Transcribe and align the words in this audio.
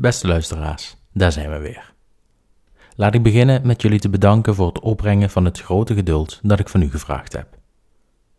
Beste 0.00 0.26
luisteraars, 0.26 0.96
daar 1.12 1.32
zijn 1.32 1.50
we 1.50 1.58
weer. 1.58 1.92
Laat 2.96 3.14
ik 3.14 3.22
beginnen 3.22 3.66
met 3.66 3.82
jullie 3.82 3.98
te 3.98 4.08
bedanken 4.08 4.54
voor 4.54 4.66
het 4.66 4.80
opbrengen 4.80 5.30
van 5.30 5.44
het 5.44 5.60
grote 5.60 5.94
geduld 5.94 6.40
dat 6.42 6.58
ik 6.58 6.68
van 6.68 6.82
u 6.82 6.90
gevraagd 6.90 7.32
heb. 7.32 7.58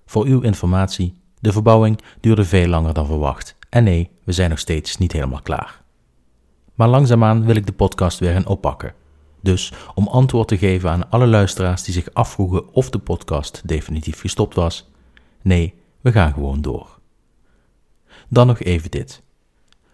Voor 0.06 0.26
uw 0.26 0.42
informatie, 0.42 1.22
de 1.40 1.52
verbouwing 1.52 2.02
duurde 2.20 2.46
veel 2.46 2.68
langer 2.68 2.94
dan 2.94 3.06
verwacht 3.06 3.56
en 3.70 3.84
nee, 3.84 4.10
we 4.24 4.32
zijn 4.32 4.50
nog 4.50 4.60
steeds 4.60 4.98
niet 4.98 5.12
helemaal 5.12 5.42
klaar. 5.42 5.82
Maar 6.74 6.88
langzaamaan 6.88 7.46
wil 7.46 7.56
ik 7.56 7.66
de 7.66 7.74
podcast 7.74 8.20
weer 8.20 8.34
gaan 8.34 8.48
oppakken. 8.48 8.94
Dus 9.42 9.74
om 9.96 10.08
antwoord 10.08 10.48
te 10.48 10.58
geven 10.58 10.90
aan 10.90 11.10
alle 11.10 11.28
luisteraars 11.28 11.84
die 11.84 11.94
zich 11.94 12.14
afvroegen 12.14 12.74
of 12.74 12.90
de 12.90 13.00
podcast 13.00 13.62
definitief 13.66 14.20
gestopt 14.20 14.56
was, 14.56 14.90
nee, 15.42 15.74
we 16.02 16.12
gaan 16.12 16.34
gewoon 16.34 16.62
door. 16.62 17.00
Dan 18.30 18.48
nog 18.48 18.60
even 18.60 18.92
dit. 18.92 19.24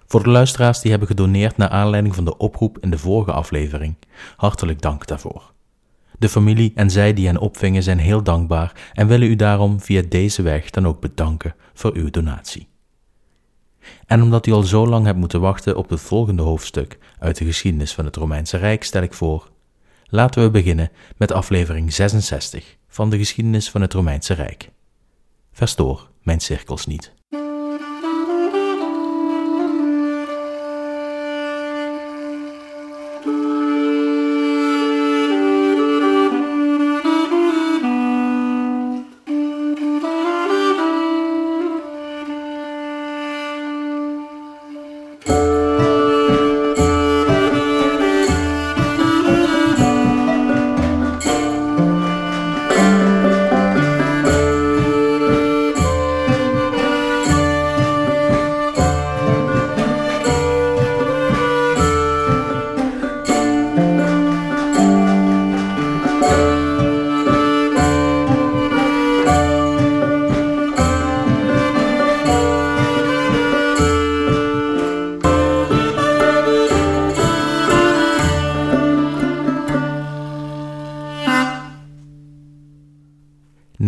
Voor 0.08 0.24
de 0.24 0.30
luisteraars 0.30 0.82
die 0.82 0.90
hebben 0.90 1.08
gedoneerd 1.08 1.58
naar 1.58 1.70
aanleiding 1.70 2.16
van 2.16 2.26
de 2.26 2.38
oproep 2.38 2.78
in 2.80 2.90
de 2.90 2.98
vorige 2.98 3.32
aflevering, 3.32 3.96
hartelijk 4.36 4.82
dank 4.82 5.08
daarvoor. 5.08 5.54
De 6.20 6.30
familie 6.30 6.72
en 6.76 6.90
zij 6.90 7.14
die 7.14 7.26
hen 7.26 7.38
opvingen 7.38 7.84
zijn 7.84 8.00
heel 8.00 8.24
dankbaar 8.24 8.92
en 8.94 9.08
willen 9.08 9.30
u 9.30 9.36
daarom 9.36 9.82
via 9.82 10.02
deze 10.10 10.42
weg 10.42 10.70
dan 10.70 10.88
ook 10.88 11.00
bedanken 11.00 11.56
voor 11.74 11.96
uw 11.96 12.10
donatie. 12.10 12.68
En 14.06 14.22
omdat 14.22 14.46
u 14.46 14.52
al 14.52 14.64
zo 14.64 14.88
lang 14.88 15.06
hebt 15.06 15.18
moeten 15.18 15.42
wachten 15.42 15.78
op 15.78 15.90
het 15.90 16.02
volgende 16.02 16.42
hoofdstuk 16.42 16.98
uit 17.20 17.38
de 17.38 17.46
geschiedenis 17.46 17.94
van 17.94 18.06
het 18.06 18.16
Romeinse 18.16 18.58
Rijk, 18.58 18.84
stel 18.84 19.02
ik 19.02 19.14
voor, 19.14 19.50
laten 20.06 20.44
we 20.44 20.50
beginnen 20.50 20.92
met 21.18 21.32
aflevering 21.32 21.94
66 21.94 22.78
van 22.88 23.10
de 23.10 23.18
geschiedenis 23.18 23.70
van 23.70 23.82
het 23.82 23.94
Romeinse 23.94 24.34
Rijk. 24.34 24.72
Verstoor 25.52 26.10
mijn 26.22 26.40
cirkels 26.40 26.86
niet. 26.86 27.16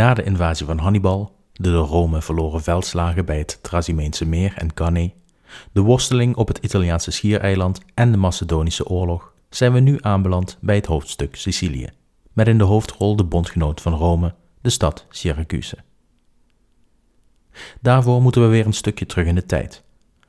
Na 0.09 0.15
de 0.15 0.23
invasie 0.23 0.65
van 0.65 0.77
Hannibal, 0.77 1.35
de 1.53 1.71
door 1.71 1.87
Rome 1.87 2.21
verloren 2.21 2.61
veldslagen 2.61 3.25
bij 3.25 3.37
het 3.37 3.59
Trasimeense 3.61 4.25
meer 4.25 4.53
en 4.55 4.73
Cannae, 4.73 5.13
de 5.71 5.81
worsteling 5.81 6.35
op 6.35 6.47
het 6.47 6.57
Italiaanse 6.57 7.11
schiereiland 7.11 7.81
en 7.93 8.11
de 8.11 8.17
Macedonische 8.17 8.87
oorlog, 8.87 9.33
zijn 9.49 9.73
we 9.73 9.79
nu 9.79 9.97
aanbeland 10.01 10.57
bij 10.61 10.75
het 10.75 10.85
hoofdstuk 10.85 11.35
Sicilië, 11.35 11.89
met 12.33 12.47
in 12.47 12.57
de 12.57 12.63
hoofdrol 12.63 13.15
de 13.15 13.23
bondgenoot 13.23 13.81
van 13.81 13.93
Rome, 13.93 14.33
de 14.61 14.69
stad 14.69 15.05
Syracuse. 15.09 15.77
Daarvoor 17.81 18.21
moeten 18.21 18.41
we 18.41 18.47
weer 18.47 18.65
een 18.65 18.73
stukje 18.73 19.05
terug 19.05 19.25
in 19.25 19.35
de 19.35 19.45
tijd. 19.45 19.83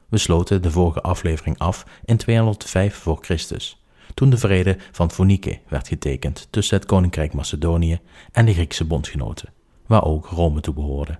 We 0.09 0.19
sloten 0.19 0.63
de 0.63 0.71
vorige 0.71 1.01
aflevering 1.01 1.59
af 1.59 1.87
in 2.05 2.17
205 2.17 2.95
voor 2.95 3.19
Christus, 3.21 3.85
toen 4.15 4.31
de 4.31 4.39
vrede 4.39 4.77
van 4.93 5.11
Phonike 5.11 5.61
werd 5.69 5.89
getekend 5.89 6.49
tussen 6.51 6.77
het 6.77 6.87
koninkrijk 6.87 7.33
Macedonië 7.33 8.01
en 8.33 8.47
de 8.47 8.53
Griekse 8.53 8.85
bondgenoten 8.85 9.59
waar 9.91 10.05
ook 10.05 10.27
Rome 10.27 10.61
toe 10.61 10.75
behoorde. 10.75 11.19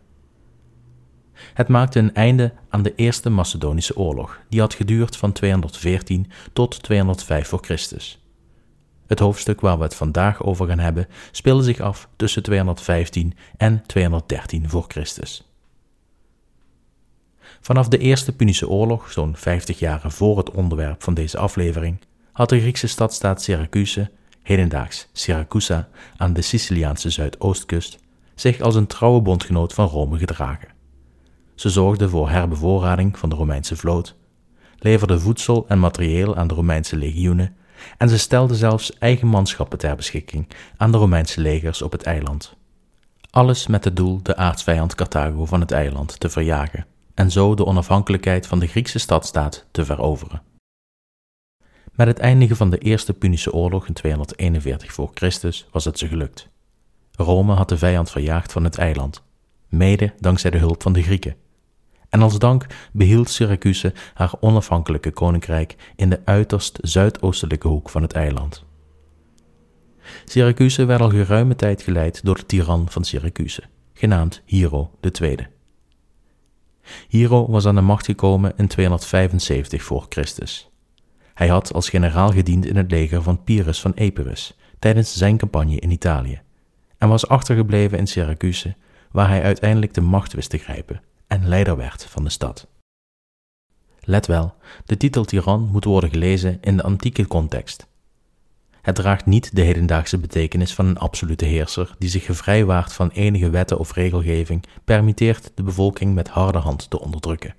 Het 1.33 1.69
maakte 1.69 1.99
een 1.99 2.15
einde 2.15 2.53
aan 2.69 2.83
de 2.83 2.95
Eerste 2.95 3.31
Macedonische 3.31 3.97
Oorlog, 3.97 4.41
die 4.49 4.61
had 4.61 4.75
geduurd 4.75 5.17
van 5.17 5.33
214 5.33 6.31
tot 6.53 6.83
205 6.83 7.49
voor 7.49 7.59
Christus. 7.63 8.25
Het 9.07 9.19
hoofdstuk 9.19 9.61
waar 9.61 9.77
we 9.77 9.83
het 9.83 9.95
vandaag 9.95 10.43
over 10.43 10.67
gaan 10.67 10.79
hebben 10.79 11.07
speelde 11.31 11.63
zich 11.63 11.81
af 11.81 12.09
tussen 12.17 12.43
215 12.43 13.35
en 13.57 13.83
213 13.87 14.69
voor 14.69 14.85
Christus. 14.89 15.53
Vanaf 17.61 17.89
de 17.89 17.99
Eerste 17.99 18.37
Punische 18.37 18.69
Oorlog, 18.69 19.13
zo'n 19.13 19.37
50 19.37 19.79
jaar 19.79 20.11
voor 20.11 20.37
het 20.37 20.51
onderwerp 20.51 21.03
van 21.03 21.15
deze 21.15 21.39
aflevering, 21.39 21.99
had 22.33 22.49
de 22.49 22.61
Griekse 22.61 22.87
stadstaat 22.87 23.43
Syracuse, 23.43 24.11
hedendaags 24.43 25.09
Syracusa 25.13 25.89
aan 26.17 26.33
de 26.33 26.43
Siciliaanse 26.43 27.11
zuidoostkust, 27.11 27.99
zich 28.41 28.61
als 28.61 28.75
een 28.75 28.87
trouwe 28.87 29.21
bondgenoot 29.21 29.73
van 29.73 29.87
Rome 29.87 30.19
gedragen. 30.19 30.69
Ze 31.55 31.69
zorgde 31.69 32.09
voor 32.09 32.31
herbevoorrading 32.31 33.19
van 33.19 33.29
de 33.29 33.35
Romeinse 33.35 33.77
vloot, 33.77 34.17
leverde 34.79 35.21
voedsel 35.21 35.65
en 35.69 35.79
materieel 35.79 36.37
aan 36.37 36.49
de 36.49 36.55
Romeinse 36.55 36.97
legioenen 36.97 37.57
en 37.99 38.09
ze 38.09 38.19
stelde 38.19 38.55
zelfs 38.55 38.99
eigen 38.99 39.29
manschappen 39.29 39.79
ter 39.79 39.97
beschikking 39.97 40.49
aan 40.77 40.93
de 40.93 40.99
Romeinse 40.99 41.41
legers 41.41 41.83
op 41.83 41.93
het 41.93 42.03
eiland. 42.03 42.57
Alles 43.31 43.67
met 43.67 43.85
het 43.85 43.97
doel 43.97 44.23
de 44.23 44.37
aardsvijand 44.37 44.95
Carthago 44.95 45.45
van 45.45 45.61
het 45.61 45.71
eiland 45.71 46.21
te 46.21 46.29
verjagen 46.29 46.87
en 47.15 47.31
zo 47.31 47.55
de 47.55 47.67
onafhankelijkheid 47.67 48.47
van 48.47 48.59
de 48.59 48.67
Griekse 48.67 48.99
stadstaat 48.99 49.67
te 49.71 49.85
veroveren. 49.85 50.43
Met 51.93 52.07
het 52.07 52.19
eindigen 52.19 52.57
van 52.57 52.71
de 52.71 52.79
Eerste 52.79 53.13
Punische 53.13 53.53
Oorlog 53.53 53.87
in 53.87 53.95
241 53.95 54.93
voor 54.93 55.11
Christus 55.15 55.67
was 55.71 55.85
het 55.85 55.99
ze 55.99 56.09
gelukt. 56.09 56.49
Rome 57.23 57.53
had 57.53 57.69
de 57.69 57.79
vijand 57.79 58.11
verjaagd 58.11 58.53
van 58.53 58.65
het 58.65 58.79
eiland, 58.79 59.23
mede 59.69 60.13
dankzij 60.19 60.51
de 60.51 60.59
hulp 60.59 60.83
van 60.83 60.93
de 60.93 61.03
Grieken. 61.03 61.37
En 62.09 62.23
als 62.23 62.39
dank 62.39 62.67
behield 62.93 63.31
Syracuse 63.31 63.93
haar 64.15 64.33
onafhankelijke 64.41 65.11
koninkrijk 65.11 65.77
in 65.97 66.11
de 66.11 66.21
uiterst 66.25 66.79
zuidoostelijke 66.83 67.69
hoek 67.69 67.91
van 67.91 68.03
het 68.03 68.13
eiland. 68.13 68.65
Syracuse 70.25 70.85
werd 70.85 71.01
al 71.01 71.11
geruime 71.11 71.57
tijd 71.57 71.83
geleid 71.83 72.25
door 72.25 72.37
de 72.37 72.47
tiran 72.47 72.89
van 72.89 73.05
Syracuse, 73.05 73.63
genaamd 73.95 74.43
Hero 74.47 74.91
II. 75.21 75.37
Hero 77.09 77.51
was 77.51 77.67
aan 77.67 77.75
de 77.75 77.81
macht 77.81 78.05
gekomen 78.05 78.53
in 78.57 78.69
275 78.69 79.83
voor 79.83 80.07
Christus. 80.09 80.71
Hij 81.35 81.49
had 81.49 81.73
als 81.73 81.89
generaal 81.89 82.31
gediend 82.31 82.67
in 82.67 82.77
het 82.77 82.91
leger 82.91 83.23
van 83.23 83.45
Pyrrhus 83.45 83.81
van 83.81 83.93
Epirus 83.95 84.57
tijdens 84.79 85.17
zijn 85.17 85.37
campagne 85.37 85.77
in 85.77 85.91
Italië 85.91 86.43
en 87.01 87.09
was 87.09 87.29
achtergebleven 87.29 87.99
in 87.99 88.07
Syracuse, 88.07 88.75
waar 89.11 89.29
hij 89.29 89.43
uiteindelijk 89.43 89.95
de 89.95 90.01
macht 90.01 90.33
wist 90.33 90.51
te 90.51 90.59
grijpen 90.59 91.01
en 91.27 91.49
leider 91.49 91.77
werd 91.77 92.05
van 92.05 92.25
de 92.25 92.31
stad. 92.31 92.67
Let 94.01 94.27
wel, 94.27 94.55
de 94.85 94.97
titel 94.97 95.25
tiran 95.25 95.69
moet 95.73 95.85
worden 95.85 96.11
gelezen 96.11 96.59
in 96.61 96.77
de 96.77 96.83
antieke 96.83 97.27
context. 97.27 97.87
Het 98.83 98.95
draagt 98.95 99.27
niet 99.27 99.57
de 99.57 99.63
hedendaagse 99.63 100.19
betekenis 100.19 100.75
van 100.75 100.87
een 100.87 100.99
absolute 100.99 101.45
heerser 101.45 101.95
die 101.99 102.09
zich 102.09 102.25
gevrijwaard 102.25 102.93
van 102.93 103.11
enige 103.11 103.51
wetten 103.51 103.79
of 103.79 103.93
regelgeving 103.93 104.65
permitteert 104.85 105.53
de 105.55 105.63
bevolking 105.63 106.15
met 106.15 106.29
harde 106.29 106.59
hand 106.59 106.91
te 106.91 107.01
onderdrukken. 107.01 107.55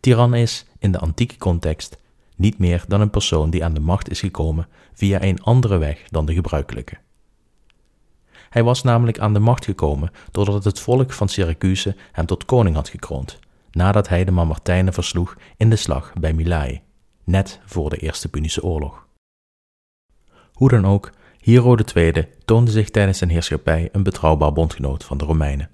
Tiran 0.00 0.34
is, 0.34 0.66
in 0.78 0.92
de 0.92 0.98
antieke 0.98 1.36
context, 1.36 1.96
niet 2.36 2.58
meer 2.58 2.84
dan 2.88 3.00
een 3.00 3.10
persoon 3.10 3.50
die 3.50 3.64
aan 3.64 3.74
de 3.74 3.80
macht 3.80 4.10
is 4.10 4.20
gekomen 4.20 4.68
via 4.92 5.22
een 5.22 5.42
andere 5.42 5.78
weg 5.78 6.02
dan 6.08 6.26
de 6.26 6.34
gebruikelijke. 6.34 7.03
Hij 8.54 8.62
was 8.62 8.82
namelijk 8.82 9.18
aan 9.18 9.32
de 9.32 9.38
macht 9.38 9.64
gekomen 9.64 10.10
doordat 10.30 10.64
het 10.64 10.80
volk 10.80 11.12
van 11.12 11.28
Syracuse 11.28 11.96
hem 12.12 12.26
tot 12.26 12.44
koning 12.44 12.76
had 12.76 12.88
gekroond, 12.88 13.38
nadat 13.70 14.08
hij 14.08 14.24
de 14.24 14.30
Mamertijnen 14.30 14.92
versloeg 14.92 15.36
in 15.56 15.70
de 15.70 15.76
slag 15.76 16.12
bij 16.20 16.32
Mylae, 16.32 16.80
net 17.24 17.60
voor 17.64 17.90
de 17.90 17.96
Eerste 17.96 18.28
Punische 18.28 18.62
Oorlog. 18.62 19.06
Hoe 20.52 20.68
dan 20.68 20.86
ook, 20.86 21.10
Hero 21.38 21.76
II 21.94 22.28
toonde 22.44 22.70
zich 22.70 22.90
tijdens 22.90 23.18
zijn 23.18 23.30
heerschappij 23.30 23.88
een 23.92 24.02
betrouwbaar 24.02 24.52
bondgenoot 24.52 25.04
van 25.04 25.18
de 25.18 25.24
Romeinen. 25.24 25.70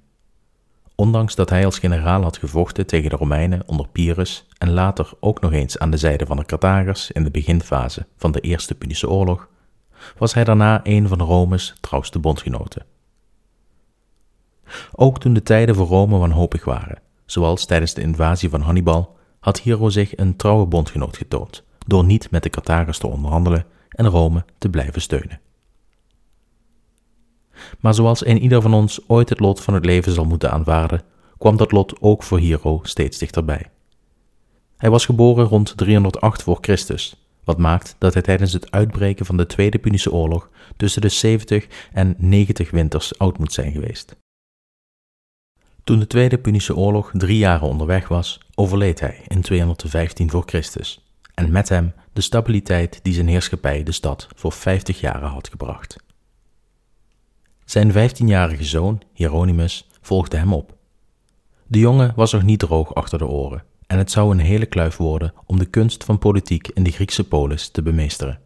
Ondanks 0.94 1.34
dat 1.34 1.50
hij 1.50 1.64
als 1.64 1.78
generaal 1.78 2.22
had 2.22 2.36
gevochten 2.36 2.86
tegen 2.86 3.10
de 3.10 3.16
Romeinen 3.16 3.62
onder 3.66 3.88
Pyrrhus 3.88 4.46
en 4.58 4.70
later 4.70 5.12
ook 5.20 5.40
nog 5.40 5.52
eens 5.52 5.78
aan 5.78 5.90
de 5.90 5.96
zijde 5.96 6.26
van 6.26 6.36
de 6.36 6.44
Carthagers 6.44 7.10
in 7.10 7.24
de 7.24 7.30
beginfase 7.30 8.06
van 8.16 8.32
de 8.32 8.40
Eerste 8.40 8.74
Punische 8.74 9.10
Oorlog, 9.10 9.48
was 10.18 10.34
hij 10.34 10.44
daarna 10.44 10.80
een 10.82 11.08
van 11.08 11.20
Rome's 11.20 11.74
trouwste 11.80 12.18
bondgenoten. 12.18 12.86
Ook 14.92 15.20
toen 15.20 15.32
de 15.32 15.42
tijden 15.42 15.74
voor 15.74 15.86
Rome 15.86 16.18
wanhopig 16.18 16.64
waren, 16.64 16.98
zoals 17.26 17.64
tijdens 17.64 17.94
de 17.94 18.00
invasie 18.00 18.50
van 18.50 18.60
Hannibal, 18.60 19.16
had 19.40 19.60
Hero 19.60 19.88
zich 19.88 20.16
een 20.16 20.36
trouwe 20.36 20.66
bondgenoot 20.66 21.16
getoond, 21.16 21.64
door 21.86 22.04
niet 22.04 22.30
met 22.30 22.42
de 22.42 22.50
Carthagers 22.50 22.98
te 22.98 23.06
onderhandelen 23.06 23.66
en 23.88 24.08
Rome 24.08 24.44
te 24.58 24.68
blijven 24.68 25.00
steunen. 25.00 25.40
Maar 27.80 27.94
zoals 27.94 28.26
een 28.26 28.38
ieder 28.38 28.62
van 28.62 28.74
ons 28.74 29.08
ooit 29.08 29.28
het 29.28 29.40
lot 29.40 29.60
van 29.60 29.74
het 29.74 29.84
leven 29.84 30.12
zal 30.12 30.24
moeten 30.24 30.50
aanvaarden, 30.50 31.02
kwam 31.38 31.56
dat 31.56 31.72
lot 31.72 32.00
ook 32.00 32.22
voor 32.22 32.38
Hero 32.38 32.80
steeds 32.82 33.18
dichterbij. 33.18 33.70
Hij 34.76 34.90
was 34.90 35.04
geboren 35.04 35.46
rond 35.46 35.76
308 35.76 36.42
voor 36.42 36.58
Christus, 36.60 37.29
wat 37.44 37.58
maakt 37.58 37.96
dat 37.98 38.12
hij 38.12 38.22
tijdens 38.22 38.52
het 38.52 38.70
uitbreken 38.70 39.26
van 39.26 39.36
de 39.36 39.46
Tweede 39.46 39.78
Punische 39.78 40.12
Oorlog 40.12 40.50
tussen 40.76 41.00
de 41.00 41.08
70 41.08 41.66
en 41.92 42.14
90 42.18 42.70
winters 42.70 43.18
oud 43.18 43.38
moet 43.38 43.52
zijn 43.52 43.72
geweest. 43.72 44.16
Toen 45.84 45.98
de 45.98 46.06
Tweede 46.06 46.38
Punische 46.38 46.76
Oorlog 46.76 47.10
drie 47.12 47.38
jaren 47.38 47.68
onderweg 47.68 48.08
was, 48.08 48.40
overleed 48.54 49.00
hij 49.00 49.20
in 49.28 49.40
215 49.40 50.30
voor 50.30 50.42
Christus, 50.46 51.04
en 51.34 51.52
met 51.52 51.68
hem 51.68 51.92
de 52.12 52.20
stabiliteit 52.20 53.00
die 53.02 53.12
zijn 53.12 53.28
heerschappij 53.28 53.82
de 53.82 53.92
stad 53.92 54.28
voor 54.34 54.52
50 54.52 55.00
jaren 55.00 55.28
had 55.28 55.48
gebracht. 55.48 55.96
Zijn 57.64 57.92
15-jarige 57.92 58.64
zoon, 58.64 59.02
Hieronymus, 59.12 59.88
volgde 60.00 60.36
hem 60.36 60.52
op. 60.52 60.76
De 61.66 61.78
jongen 61.78 62.12
was 62.16 62.32
nog 62.32 62.42
niet 62.42 62.58
droog 62.58 62.94
achter 62.94 63.18
de 63.18 63.26
oren 63.26 63.64
en 63.90 63.98
het 63.98 64.10
zou 64.10 64.30
een 64.30 64.40
hele 64.40 64.66
kluif 64.66 64.96
worden 64.96 65.32
om 65.46 65.58
de 65.58 65.64
kunst 65.64 66.04
van 66.04 66.18
politiek 66.18 66.68
in 66.68 66.82
de 66.82 66.90
Griekse 66.90 67.28
polis 67.28 67.68
te 67.68 67.82
bemeesteren. 67.82 68.40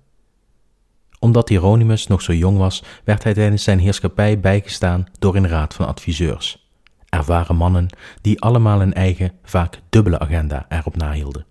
Omdat 1.18 1.48
Hieronymus 1.48 2.06
nog 2.06 2.22
zo 2.22 2.32
jong 2.32 2.58
was, 2.58 2.82
werd 3.04 3.22
hij 3.24 3.34
tijdens 3.34 3.62
zijn 3.62 3.78
heerschappij 3.78 4.40
bijgestaan 4.40 5.06
door 5.18 5.36
een 5.36 5.48
raad 5.48 5.74
van 5.74 5.86
adviseurs, 5.86 6.68
ervaren 7.08 7.56
mannen 7.56 7.88
die 8.20 8.40
allemaal 8.40 8.80
een 8.80 8.94
eigen, 8.94 9.32
vaak 9.42 9.80
dubbele 9.88 10.18
agenda 10.18 10.66
erop 10.68 10.96
nahielden. 10.96 11.46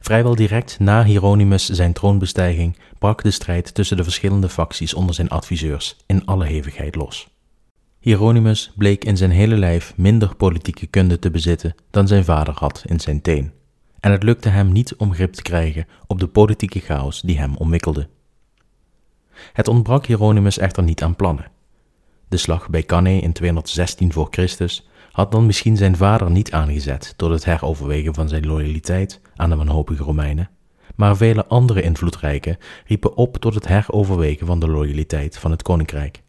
Vrijwel 0.00 0.34
direct 0.34 0.78
na 0.78 1.04
Hieronymus 1.04 1.68
zijn 1.68 1.92
troonbestijging 1.92 2.78
brak 2.98 3.22
de 3.22 3.30
strijd 3.30 3.74
tussen 3.74 3.96
de 3.96 4.04
verschillende 4.04 4.48
facties 4.48 4.94
onder 4.94 5.14
zijn 5.14 5.28
adviseurs 5.28 5.96
in 6.06 6.26
alle 6.26 6.44
hevigheid 6.44 6.94
los. 6.94 7.31
Hieronymus 8.02 8.72
bleek 8.76 9.04
in 9.04 9.16
zijn 9.16 9.30
hele 9.30 9.56
lijf 9.56 9.96
minder 9.96 10.34
politieke 10.36 10.86
kunde 10.86 11.18
te 11.18 11.30
bezitten 11.30 11.74
dan 11.90 12.08
zijn 12.08 12.24
vader 12.24 12.54
had 12.54 12.82
in 12.86 13.00
zijn 13.00 13.22
teen, 13.22 13.52
en 14.00 14.12
het 14.12 14.22
lukte 14.22 14.48
hem 14.48 14.72
niet 14.72 14.94
om 14.96 15.14
grip 15.14 15.32
te 15.32 15.42
krijgen 15.42 15.86
op 16.06 16.20
de 16.20 16.26
politieke 16.26 16.80
chaos 16.80 17.20
die 17.20 17.38
hem 17.38 17.56
omwikkelde. 17.56 18.08
Het 19.52 19.68
ontbrak 19.68 20.06
Hieronymus 20.06 20.58
echter 20.58 20.82
niet 20.82 21.02
aan 21.02 21.16
plannen. 21.16 21.50
De 22.28 22.36
slag 22.36 22.70
bij 22.70 22.82
Cannae 22.82 23.20
in 23.20 23.32
216 23.32 24.12
voor 24.12 24.26
Christus 24.30 24.88
had 25.12 25.32
dan 25.32 25.46
misschien 25.46 25.76
zijn 25.76 25.96
vader 25.96 26.30
niet 26.30 26.52
aangezet 26.52 27.14
door 27.16 27.32
het 27.32 27.44
heroverwegen 27.44 28.14
van 28.14 28.28
zijn 28.28 28.46
loyaliteit 28.46 29.20
aan 29.36 29.50
de 29.50 29.56
wanhopige 29.56 30.02
Romeinen, 30.02 30.50
maar 30.96 31.16
vele 31.16 31.46
andere 31.46 31.82
invloedrijken 31.82 32.56
riepen 32.86 33.16
op 33.16 33.36
tot 33.36 33.54
het 33.54 33.68
heroverwegen 33.68 34.46
van 34.46 34.60
de 34.60 34.68
loyaliteit 34.68 35.38
van 35.38 35.50
het 35.50 35.62
koninkrijk. 35.62 36.22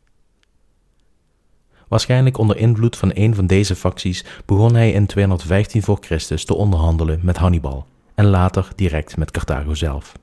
Waarschijnlijk 1.87 2.37
onder 2.37 2.57
invloed 2.57 2.97
van 2.97 3.11
een 3.13 3.35
van 3.35 3.47
deze 3.47 3.75
facties 3.75 4.25
begon 4.45 4.75
hij 4.75 4.91
in 4.91 5.05
215 5.05 5.83
voor 5.83 5.97
Christus 5.99 6.45
te 6.45 6.55
onderhandelen 6.55 7.19
met 7.23 7.37
Hannibal 7.37 7.85
en 8.15 8.25
later 8.25 8.67
direct 8.75 9.17
met 9.17 9.31
Carthago 9.31 9.73
zelf. 9.73 10.13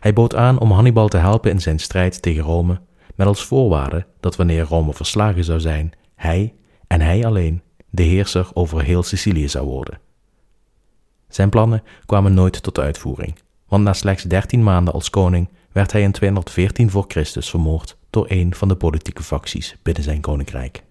Hij 0.00 0.12
bood 0.12 0.34
aan 0.34 0.58
om 0.58 0.70
Hannibal 0.70 1.08
te 1.08 1.16
helpen 1.16 1.50
in 1.50 1.60
zijn 1.60 1.78
strijd 1.78 2.22
tegen 2.22 2.42
Rome, 2.42 2.80
met 3.14 3.26
als 3.26 3.44
voorwaarde 3.44 4.06
dat 4.20 4.36
wanneer 4.36 4.64
Rome 4.64 4.92
verslagen 4.92 5.44
zou 5.44 5.60
zijn, 5.60 5.92
hij 6.14 6.54
en 6.86 7.00
hij 7.00 7.26
alleen 7.26 7.62
de 7.90 8.02
heerser 8.02 8.50
over 8.54 8.82
heel 8.82 9.02
Sicilië 9.02 9.48
zou 9.48 9.66
worden. 9.66 9.98
Zijn 11.28 11.50
plannen 11.50 11.82
kwamen 12.06 12.34
nooit 12.34 12.62
tot 12.62 12.78
uitvoering, 12.78 13.34
want 13.68 13.84
na 13.84 13.92
slechts 13.92 14.22
dertien 14.22 14.62
maanden 14.62 14.94
als 14.94 15.10
koning 15.10 15.48
werd 15.72 15.92
hij 15.92 16.02
in 16.02 16.12
214 16.12 16.90
voor 16.90 17.04
Christus 17.08 17.50
vermoord 17.50 17.96
door 18.12 18.26
een 18.28 18.54
van 18.54 18.68
de 18.68 18.74
politieke 18.74 19.22
facties 19.22 19.76
binnen 19.82 20.02
zijn 20.02 20.20
koninkrijk. 20.20 20.82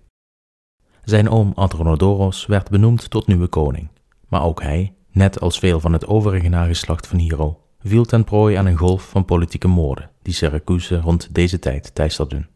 Zijn 1.03 1.29
oom 1.29 1.51
Adronodoros 1.55 2.45
werd 2.45 2.69
benoemd 2.69 3.09
tot 3.09 3.27
nieuwe 3.27 3.47
koning, 3.47 3.87
maar 4.27 4.43
ook 4.43 4.61
hij, 4.61 4.93
net 5.11 5.39
als 5.39 5.59
veel 5.59 5.79
van 5.79 5.93
het 5.93 6.07
overige 6.07 6.47
nageslacht 6.47 7.07
van 7.07 7.19
Hero, 7.19 7.59
viel 7.79 8.05
ten 8.05 8.23
prooi 8.23 8.55
aan 8.55 8.65
een 8.65 8.77
golf 8.77 9.09
van 9.09 9.25
politieke 9.25 9.67
moorden 9.67 10.09
die 10.21 10.33
Syracuse 10.33 10.99
rond 10.99 11.33
deze 11.33 11.59
tijd 11.59 11.95
teisterden. 11.95 12.49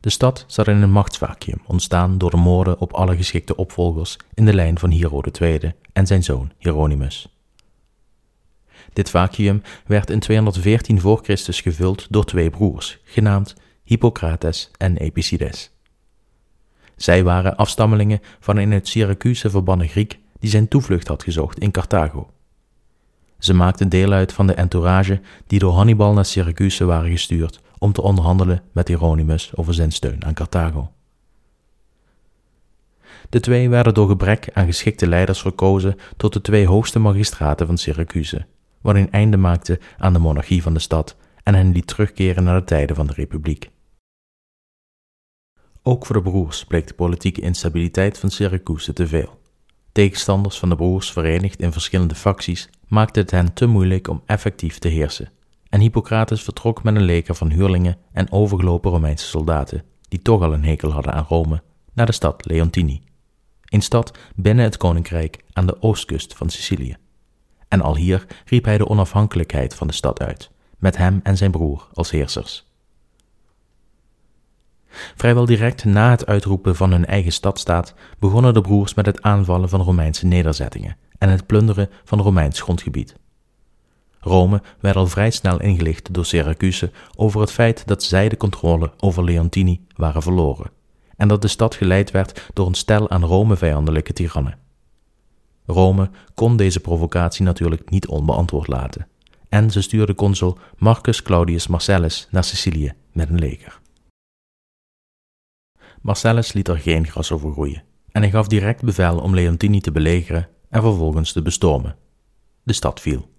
De 0.00 0.10
stad 0.10 0.44
zat 0.46 0.68
in 0.68 0.82
een 0.82 0.90
machtsvacuum, 0.90 1.60
ontstaan 1.66 2.18
door 2.18 2.30
de 2.30 2.36
moorden 2.36 2.80
op 2.80 2.92
alle 2.92 3.16
geschikte 3.16 3.56
opvolgers 3.56 4.16
in 4.34 4.44
de 4.44 4.54
lijn 4.54 4.78
van 4.78 4.90
Hero 4.90 5.20
II 5.40 5.72
en 5.92 6.06
zijn 6.06 6.22
zoon 6.22 6.52
Hieronymus. 6.58 7.33
Dit 8.94 9.10
vacuüm 9.10 9.62
werd 9.86 10.10
in 10.10 10.20
214 10.20 11.00
voor 11.00 11.20
Christus 11.22 11.60
gevuld 11.60 12.06
door 12.10 12.24
twee 12.24 12.50
broers, 12.50 12.98
genaamd 13.04 13.54
Hippocrates 13.82 14.70
en 14.76 14.96
Epicides. 14.96 15.70
Zij 16.96 17.24
waren 17.24 17.56
afstammelingen 17.56 18.20
van 18.40 18.56
een 18.56 18.72
uit 18.72 18.88
Syracuse 18.88 19.50
verbannen 19.50 19.88
Griek 19.88 20.18
die 20.38 20.50
zijn 20.50 20.68
toevlucht 20.68 21.08
had 21.08 21.22
gezocht 21.22 21.58
in 21.58 21.70
Carthago. 21.70 22.30
Ze 23.38 23.54
maakten 23.54 23.88
deel 23.88 24.12
uit 24.12 24.32
van 24.32 24.46
de 24.46 24.54
entourage 24.54 25.20
die 25.46 25.58
door 25.58 25.72
Hannibal 25.72 26.12
naar 26.12 26.24
Syracuse 26.24 26.84
waren 26.84 27.10
gestuurd 27.10 27.60
om 27.78 27.92
te 27.92 28.02
onderhandelen 28.02 28.62
met 28.72 28.88
Hieronymus 28.88 29.56
over 29.56 29.74
zijn 29.74 29.92
steun 29.92 30.24
aan 30.24 30.34
Carthago. 30.34 30.90
De 33.28 33.40
twee 33.40 33.68
werden 33.68 33.94
door 33.94 34.08
gebrek 34.08 34.48
aan 34.52 34.66
geschikte 34.66 35.06
leiders 35.06 35.40
verkozen 35.40 35.96
tot 36.16 36.32
de 36.32 36.40
twee 36.40 36.66
hoogste 36.66 36.98
magistraten 36.98 37.66
van 37.66 37.78
Syracuse, 37.78 38.46
wat 38.84 38.94
een 38.94 39.10
einde 39.10 39.36
maakte 39.36 39.80
aan 39.98 40.12
de 40.12 40.18
monarchie 40.18 40.62
van 40.62 40.74
de 40.74 40.80
stad 40.80 41.16
en 41.42 41.54
hen 41.54 41.72
liet 41.72 41.86
terugkeren 41.86 42.44
naar 42.44 42.58
de 42.58 42.64
tijden 42.64 42.96
van 42.96 43.06
de 43.06 43.12
republiek. 43.12 43.70
Ook 45.82 46.06
voor 46.06 46.16
de 46.16 46.22
broers 46.22 46.64
bleek 46.64 46.86
de 46.86 46.94
politieke 46.94 47.40
instabiliteit 47.40 48.18
van 48.18 48.30
Syracuse 48.30 48.92
te 48.92 49.06
veel. 49.06 49.40
Tegenstanders 49.92 50.58
van 50.58 50.68
de 50.68 50.76
broers, 50.76 51.12
verenigd 51.12 51.60
in 51.60 51.72
verschillende 51.72 52.14
facties, 52.14 52.68
maakten 52.88 53.22
het 53.22 53.30
hen 53.30 53.52
te 53.52 53.66
moeilijk 53.66 54.08
om 54.08 54.22
effectief 54.26 54.78
te 54.78 54.88
heersen. 54.88 55.30
En 55.68 55.80
Hippocrates 55.80 56.42
vertrok 56.42 56.82
met 56.82 56.96
een 56.96 57.02
leger 57.02 57.34
van 57.34 57.50
huurlingen 57.50 57.96
en 58.12 58.32
overgelopen 58.32 58.90
Romeinse 58.90 59.26
soldaten, 59.26 59.84
die 60.08 60.22
toch 60.22 60.42
al 60.42 60.52
een 60.52 60.64
hekel 60.64 60.90
hadden 60.90 61.12
aan 61.12 61.26
Rome, 61.28 61.62
naar 61.92 62.06
de 62.06 62.12
stad 62.12 62.46
Leontini, 62.46 63.02
een 63.64 63.82
stad 63.82 64.18
binnen 64.34 64.64
het 64.64 64.76
koninkrijk 64.76 65.44
aan 65.52 65.66
de 65.66 65.82
oostkust 65.82 66.34
van 66.34 66.50
Sicilië 66.50 66.96
en 67.74 67.80
al 67.80 67.96
hier 67.96 68.26
riep 68.44 68.64
hij 68.64 68.78
de 68.78 68.88
onafhankelijkheid 68.88 69.74
van 69.74 69.86
de 69.86 69.92
stad 69.92 70.20
uit, 70.20 70.50
met 70.78 70.96
hem 70.96 71.20
en 71.22 71.36
zijn 71.36 71.50
broer 71.50 71.88
als 71.92 72.10
heersers. 72.10 72.66
Vrijwel 75.14 75.44
direct 75.44 75.84
na 75.84 76.10
het 76.10 76.26
uitroepen 76.26 76.76
van 76.76 76.90
hun 76.90 77.06
eigen 77.06 77.32
stadstaat 77.32 77.94
begonnen 78.18 78.54
de 78.54 78.60
broers 78.60 78.94
met 78.94 79.06
het 79.06 79.22
aanvallen 79.22 79.68
van 79.68 79.80
Romeinse 79.80 80.26
nederzettingen 80.26 80.96
en 81.18 81.28
het 81.28 81.46
plunderen 81.46 81.90
van 82.04 82.20
Romeins 82.20 82.60
grondgebied. 82.60 83.16
Rome 84.20 84.62
werd 84.80 84.96
al 84.96 85.06
vrij 85.06 85.30
snel 85.30 85.60
ingelicht 85.60 86.14
door 86.14 86.24
Syracuse 86.24 86.90
over 87.16 87.40
het 87.40 87.52
feit 87.52 87.86
dat 87.86 88.02
zij 88.02 88.28
de 88.28 88.36
controle 88.36 88.92
over 88.98 89.24
Leontini 89.24 89.86
waren 89.96 90.22
verloren 90.22 90.70
en 91.16 91.28
dat 91.28 91.42
de 91.42 91.48
stad 91.48 91.74
geleid 91.74 92.10
werd 92.10 92.50
door 92.52 92.66
een 92.66 92.74
stel 92.74 93.10
aan 93.10 93.24
Rome-vijandelijke 93.24 94.12
tirannen. 94.12 94.63
Rome 95.66 96.10
kon 96.34 96.56
deze 96.56 96.80
provocatie 96.80 97.44
natuurlijk 97.44 97.90
niet 97.90 98.06
onbeantwoord 98.06 98.68
laten, 98.68 99.06
en 99.48 99.70
ze 99.70 99.82
stuurde 99.82 100.14
consul 100.14 100.58
Marcus 100.78 101.22
Claudius 101.22 101.66
Marcellus 101.66 102.28
naar 102.30 102.44
Sicilië 102.44 102.92
met 103.12 103.28
een 103.28 103.38
leger. 103.38 103.80
Marcellus 106.00 106.52
liet 106.52 106.68
er 106.68 106.78
geen 106.78 107.06
gras 107.06 107.32
over 107.32 107.52
groeien, 107.52 107.82
en 108.10 108.22
hij 108.22 108.30
gaf 108.30 108.46
direct 108.46 108.82
bevel 108.82 109.18
om 109.18 109.34
Leontini 109.34 109.80
te 109.80 109.92
belegeren 109.92 110.48
en 110.70 110.82
vervolgens 110.82 111.32
te 111.32 111.42
bestormen. 111.42 111.96
De 112.62 112.72
stad 112.72 113.00
viel. 113.00 113.32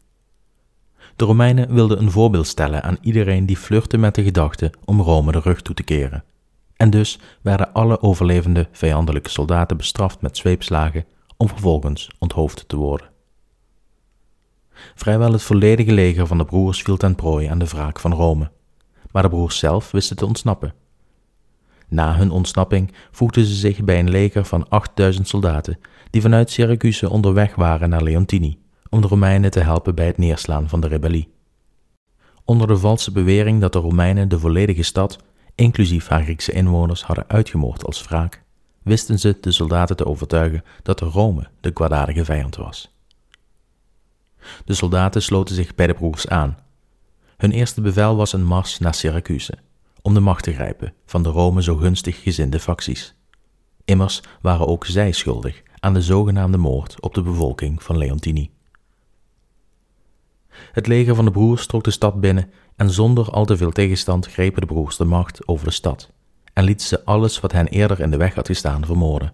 De 1.15 1.25
Romeinen 1.25 1.74
wilden 1.74 2.01
een 2.01 2.12
voorbeeld 2.12 2.48
stellen 2.48 2.84
aan 2.84 2.98
iedereen 3.01 3.46
die 3.46 3.58
flirtte 3.58 3.98
met 3.98 4.15
de 4.15 4.24
gedachte 4.24 4.74
om 4.86 5.01
Rome 5.01 5.32
de 5.32 5.39
rug 5.39 5.62
toe 5.62 5.75
te 5.75 5.84
keren. 5.84 6.24
En 6.75 6.89
dus 6.89 7.20
werden 7.41 7.74
alle 7.74 8.01
overlevende 8.01 8.67
vijandelijke 8.72 9.29
soldaten 9.29 9.77
bestraft 9.77 10.22
met 10.22 10.38
zweepslagen 10.38 11.05
om 11.38 11.48
vervolgens 11.48 12.12
onthoofd 12.20 12.68
te 12.68 12.75
worden. 12.75 13.10
Vrijwel 14.96 15.32
het 15.32 15.44
volledige 15.44 15.92
leger 15.92 16.27
van 16.27 16.38
de 16.38 16.46
broers 16.46 16.82
viel 16.82 16.98
ten 16.98 17.15
prooi 17.15 17.48
aan 17.48 17.60
de 17.60 17.68
wraak 17.68 18.00
van 18.00 18.13
Rome, 18.13 18.51
maar 19.12 19.24
de 19.24 19.30
broers 19.30 19.58
zelf 19.58 19.92
wisten 19.92 20.15
te 20.15 20.25
ontsnappen. 20.25 20.74
Na 21.88 22.15
hun 22.15 22.32
ontsnapping 22.32 22.94
voegden 23.12 23.46
ze 23.46 23.54
zich 23.54 23.84
bij 23.84 24.00
een 24.00 24.10
leger 24.10 24.46
van 24.46 24.70
8000 24.70 25.27
soldaten 25.27 25.80
die 26.10 26.22
vanuit 26.22 26.51
Syracuse 26.51 27.10
onderweg 27.10 27.56
waren 27.56 27.89
naar 27.89 28.04
Leontini 28.04 28.60
om 28.89 29.01
de 29.01 29.08
Romeinen 29.08 29.51
te 29.51 29.60
helpen 29.60 29.96
bij 29.96 30.06
het 30.06 30.18
neerslaan 30.18 30.70
van 30.70 30.80
de 30.80 30.88
rebellie. 30.88 31.34
Onder 32.44 32.68
de 32.68 32.77
valse 32.77 33.12
bewering 33.12 33.62
dat 33.62 33.74
de 33.74 33.80
Romeinen 33.80 34.30
de 34.30 34.39
volledige 34.39 34.84
stad, 34.84 35.18
inclusief 35.56 36.08
haar 36.08 36.24
Griekse 36.24 36.51
inwoners, 36.51 37.04
hadden 37.04 37.25
uitgemoord 37.27 37.86
als 37.86 38.04
wraak, 38.04 38.44
wisten 38.86 39.20
ze 39.20 39.38
de 39.42 39.51
soldaten 39.51 39.96
te 39.96 40.06
overtuigen 40.06 40.63
dat 40.82 41.00
Rome 41.00 41.48
de 41.60 41.72
kwaadaardige 41.72 42.25
vijand 42.25 42.56
was 42.56 42.94
De 44.65 44.74
soldaten 44.74 45.22
sloten 45.22 45.56
zich 45.56 45.75
bij 45.75 45.88
de 45.88 45.94
broers 45.94 46.27
aan. 46.27 46.58
Hun 47.38 47.51
eerste 47.51 47.82
bevel 47.82 48.15
was 48.15 48.34
een 48.34 48.44
mars 48.44 48.80
naar 48.80 48.94
Syracuse, 48.94 49.54
om 50.01 50.13
de 50.13 50.20
macht 50.20 50.44
te 50.44 50.54
grijpen 50.54 50.94
van 51.06 51.24
de 51.24 51.30
Rome 51.30 51.63
zo 51.63 51.75
gunstig 51.75 52.22
gezinde 52.22 52.60
facties. 52.60 53.15
Immers 53.86 54.22
waren 54.42 54.68
ook 54.68 54.86
zij 54.86 55.12
schuldig 55.12 55.62
aan 55.80 55.94
de 55.94 56.01
zogenaamde 56.01 56.58
moord 56.58 57.01
op 57.01 57.13
de 57.13 57.22
bevolking 57.22 57.84
van 57.84 57.98
Leontini. 57.98 58.51
Het 60.72 60.88
leger 60.88 61.15
van 61.15 61.25
de 61.25 61.32
broers 61.32 61.68
trok 61.68 61.84
de 61.84 61.92
stad 61.92 62.20
binnen 62.20 62.51
en 62.75 62.89
zonder 62.89 63.30
al 63.30 63.46
te 63.46 63.58
veel 63.58 63.72
tegenstand 63.72 64.27
grepen 64.27 64.62
de 64.62 64.68
broers 64.68 64.98
de 64.98 65.06
macht 65.06 65.48
over 65.48 65.65
de 65.65 65.74
stad 65.74 66.13
en 66.56 66.64
lieten 66.64 66.88
ze 66.88 67.06
alles 67.06 67.40
wat 67.40 67.52
hen 67.52 67.68
eerder 67.68 68.00
in 68.00 68.12
de 68.12 68.18
weg 68.18 68.34
had 68.34 68.48
gestaan 68.48 68.86
vermoorden. 68.86 69.34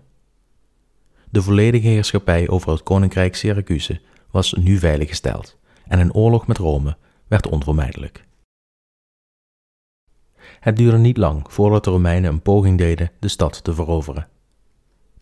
De 1.29 1.41
volledige 1.41 1.87
heerschappij 1.87 2.49
over 2.49 2.71
het 2.71 2.83
koninkrijk 2.83 3.35
Syracuse 3.35 4.01
was 4.31 4.53
nu 4.53 4.77
veiliggesteld 4.77 5.57
en 5.87 5.99
een 5.99 6.13
oorlog 6.13 6.47
met 6.47 6.57
Rome 6.57 6.97
werd 7.27 7.47
onvermijdelijk. 7.47 8.25
Het 10.59 10.77
duurde 10.77 10.97
niet 10.97 11.17
lang 11.17 11.45
voordat 11.47 11.83
de 11.83 11.89
Romeinen 11.89 12.31
een 12.31 12.41
poging 12.41 12.77
deden 12.77 13.11
de 13.19 13.27
stad 13.27 13.63
te 13.63 13.73
veroveren. 13.73 14.27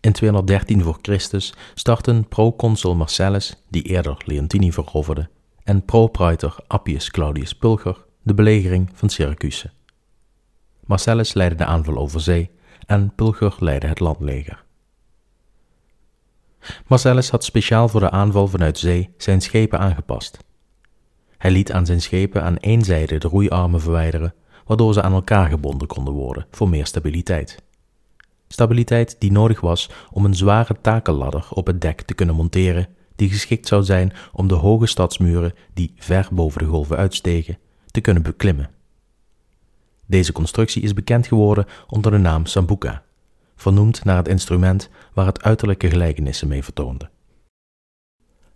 In 0.00 0.12
213 0.12 0.82
voor 0.82 0.98
Christus 1.02 1.54
startten 1.74 2.28
proconsul 2.28 2.94
Marcellus, 2.94 3.62
die 3.68 3.82
eerder 3.82 4.16
Leontini 4.24 4.72
veroverde, 4.72 5.28
en 5.64 5.84
propraetor 5.84 6.56
Appius 6.66 7.10
Claudius 7.10 7.54
Pulcher 7.54 8.04
de 8.22 8.34
belegering 8.34 8.90
van 8.92 9.08
Syracuse. 9.08 9.70
Marcellus 10.90 11.34
leidde 11.34 11.56
de 11.56 11.64
aanval 11.64 11.96
over 11.96 12.20
zee 12.20 12.50
en 12.86 13.12
Pulcher 13.14 13.56
leidde 13.58 13.86
het 13.86 14.00
landleger. 14.00 14.64
Marcellus 16.86 17.30
had 17.30 17.44
speciaal 17.44 17.88
voor 17.88 18.00
de 18.00 18.10
aanval 18.10 18.48
vanuit 18.48 18.78
zee 18.78 19.14
zijn 19.16 19.40
schepen 19.40 19.78
aangepast. 19.78 20.38
Hij 21.38 21.50
liet 21.50 21.72
aan 21.72 21.86
zijn 21.86 22.00
schepen 22.00 22.42
aan 22.42 22.56
één 22.56 22.82
zijde 22.82 23.18
de 23.18 23.28
roeiarmen 23.28 23.80
verwijderen, 23.80 24.34
waardoor 24.66 24.92
ze 24.92 25.02
aan 25.02 25.12
elkaar 25.12 25.48
gebonden 25.48 25.88
konden 25.88 26.14
worden 26.14 26.46
voor 26.50 26.68
meer 26.68 26.86
stabiliteit. 26.86 27.62
Stabiliteit 28.48 29.16
die 29.18 29.32
nodig 29.32 29.60
was 29.60 29.90
om 30.12 30.24
een 30.24 30.34
zware 30.34 30.76
takelladder 30.80 31.46
op 31.50 31.66
het 31.66 31.80
dek 31.80 32.00
te 32.00 32.14
kunnen 32.14 32.34
monteren, 32.34 32.88
die 33.16 33.28
geschikt 33.28 33.66
zou 33.66 33.82
zijn 33.82 34.12
om 34.32 34.48
de 34.48 34.54
hoge 34.54 34.86
stadsmuren, 34.86 35.54
die 35.74 35.94
ver 35.96 36.28
boven 36.30 36.58
de 36.58 36.68
golven 36.68 36.96
uitstegen, 36.96 37.58
te 37.86 38.00
kunnen 38.00 38.22
beklimmen. 38.22 38.79
Deze 40.10 40.32
constructie 40.32 40.82
is 40.82 40.94
bekend 40.94 41.26
geworden 41.26 41.66
onder 41.88 42.10
de 42.10 42.18
naam 42.18 42.46
Sambuca, 42.46 43.02
vernoemd 43.56 44.04
naar 44.04 44.16
het 44.16 44.28
instrument 44.28 44.90
waar 45.14 45.26
het 45.26 45.42
uiterlijke 45.42 45.88
gelijkenissen 45.88 46.48
mee 46.48 46.64
vertoonde. 46.64 47.10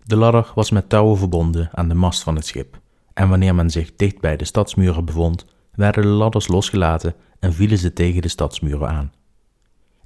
De 0.04 0.16
ladder 0.16 0.52
was 0.54 0.70
met 0.70 0.88
touwen 0.88 1.18
verbonden 1.18 1.68
aan 1.72 1.88
de 1.88 1.94
mast 1.94 2.22
van 2.22 2.34
het 2.34 2.46
schip, 2.46 2.80
en 3.12 3.28
wanneer 3.28 3.54
men 3.54 3.70
zich 3.70 3.96
dicht 3.96 4.20
bij 4.20 4.36
de 4.36 4.44
stadsmuren 4.44 5.04
bevond, 5.04 5.46
werden 5.74 6.02
de 6.02 6.08
ladders 6.08 6.48
losgelaten 6.48 7.14
en 7.38 7.52
vielen 7.52 7.78
ze 7.78 7.92
tegen 7.92 8.22
de 8.22 8.28
stadsmuren 8.28 8.88
aan. 8.88 9.12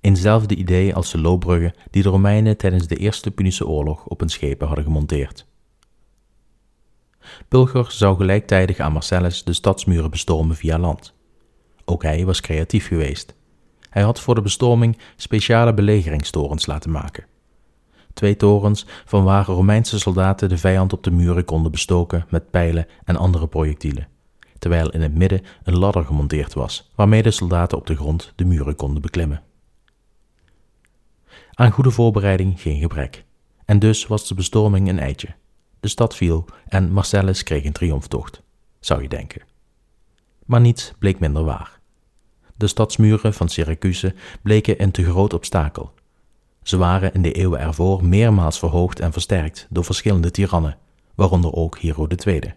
Eenzelfde 0.00 0.54
idee 0.54 0.94
als 0.94 1.10
de 1.10 1.18
loopbruggen 1.18 1.74
die 1.90 2.02
de 2.02 2.08
Romeinen 2.08 2.56
tijdens 2.56 2.86
de 2.86 2.96
Eerste 2.96 3.30
Punische 3.30 3.66
Oorlog 3.66 4.06
op 4.06 4.20
hun 4.20 4.28
schepen 4.28 4.66
hadden 4.66 4.84
gemonteerd. 4.84 5.46
Pulcher 7.48 7.90
zou 7.90 8.16
gelijktijdig 8.16 8.78
aan 8.78 8.92
Marcellus 8.92 9.44
de 9.44 9.52
stadsmuren 9.52 10.10
bestormen 10.10 10.56
via 10.56 10.78
land. 10.78 11.16
Ook 11.90 12.02
hij 12.02 12.25
was 12.25 12.40
creatief 12.40 12.87
geweest. 12.87 13.35
Hij 13.90 14.02
had 14.02 14.21
voor 14.21 14.35
de 14.35 14.40
bestorming 14.40 14.99
speciale 15.16 15.75
belegeringstorens 15.75 16.66
laten 16.66 16.90
maken. 16.90 17.26
Twee 18.14 18.37
torens 18.37 18.87
van 19.04 19.25
waar 19.25 19.45
Romeinse 19.45 19.99
soldaten 19.99 20.49
de 20.49 20.59
vijand 20.59 20.92
op 20.92 21.02
de 21.02 21.11
muren 21.11 21.45
konden 21.45 21.73
bestoken 21.73 22.26
met 22.28 22.50
pijlen 22.50 22.87
en 23.04 23.16
andere 23.16 23.47
projectielen, 23.47 24.09
terwijl 24.59 24.90
in 24.90 25.00
het 25.00 25.14
midden 25.14 25.40
een 25.62 25.78
ladder 25.78 26.04
gemonteerd 26.04 26.54
was 26.54 26.90
waarmee 26.95 27.23
de 27.23 27.30
soldaten 27.30 27.78
op 27.78 27.87
de 27.87 27.97
grond 27.97 28.33
de 28.37 28.45
muren 28.45 28.76
konden 28.76 29.02
beklimmen. 29.02 29.42
Aan 31.52 31.71
goede 31.71 31.90
voorbereiding 31.90 32.61
geen 32.61 32.80
gebrek, 32.80 33.25
en 33.64 33.78
dus 33.78 34.07
was 34.07 34.28
de 34.28 34.35
bestorming 34.35 34.88
een 34.88 34.99
eitje. 34.99 35.35
De 35.80 35.88
stad 35.88 36.16
viel 36.16 36.45
en 36.66 36.92
Marcellus 36.92 37.42
kreeg 37.42 37.64
een 37.64 37.73
triomftocht, 37.73 38.42
zou 38.80 39.02
je 39.02 39.09
denken. 39.09 39.42
Maar 40.49 40.61
niets 40.61 40.92
bleek 40.99 41.21
minder 41.21 41.45
waar. 41.45 41.77
De 42.58 42.66
stadsmuren 42.66 43.34
van 43.34 43.48
Syracuse 43.48 44.14
bleken 44.42 44.82
een 44.82 44.90
te 44.90 45.04
groot 45.04 45.32
obstakel. 45.34 45.92
Ze 46.62 46.76
waren 46.76 47.12
in 47.12 47.22
de 47.22 47.32
eeuwen 47.32 47.60
ervoor 47.60 48.04
meermaals 48.04 48.58
verhoogd 48.58 49.00
en 49.00 49.12
versterkt 49.12 49.66
door 49.70 49.84
verschillende 49.84 50.30
tirannen, 50.30 50.76
waaronder 51.14 51.52
ook 51.52 51.78
Hero 51.78 52.06
II. 52.26 52.54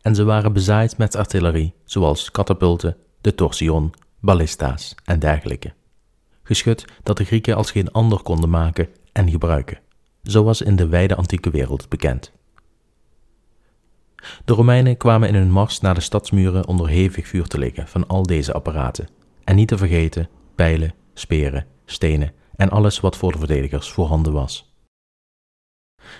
En 0.00 0.14
ze 0.14 0.24
waren 0.24 0.52
bezaaid 0.52 0.98
met 0.98 1.16
artillerie, 1.16 1.74
zoals 1.84 2.30
katapulten, 2.30 2.96
de 3.20 3.34
torsion, 3.34 3.94
ballista's 4.20 4.94
en 5.04 5.18
dergelijke. 5.18 5.72
Geschut 6.42 6.84
dat 7.02 7.16
de 7.16 7.24
Grieken 7.24 7.56
als 7.56 7.70
geen 7.70 7.92
ander 7.92 8.22
konden 8.22 8.50
maken 8.50 8.88
en 9.12 9.30
gebruiken 9.30 9.78
zoals 10.22 10.62
in 10.62 10.76
de 10.76 10.88
wijde 10.88 11.14
antieke 11.14 11.50
wereld 11.50 11.88
bekend. 11.88 12.32
De 14.44 14.52
Romeinen 14.52 14.96
kwamen 14.96 15.28
in 15.28 15.34
hun 15.34 15.50
mars 15.50 15.80
naar 15.80 15.94
de 15.94 16.00
stadsmuren 16.00 16.66
onder 16.66 16.88
hevig 16.88 17.28
vuur 17.28 17.46
te 17.46 17.58
liggen 17.58 17.88
van 17.88 18.06
al 18.06 18.22
deze 18.22 18.52
apparaten, 18.52 19.08
en 19.44 19.56
niet 19.56 19.68
te 19.68 19.78
vergeten 19.78 20.28
pijlen, 20.54 20.94
speren, 21.14 21.66
stenen 21.84 22.32
en 22.56 22.70
alles 22.70 23.00
wat 23.00 23.16
voor 23.16 23.32
de 23.32 23.38
verdedigers 23.38 23.90
voorhanden 23.90 24.32
was. 24.32 24.74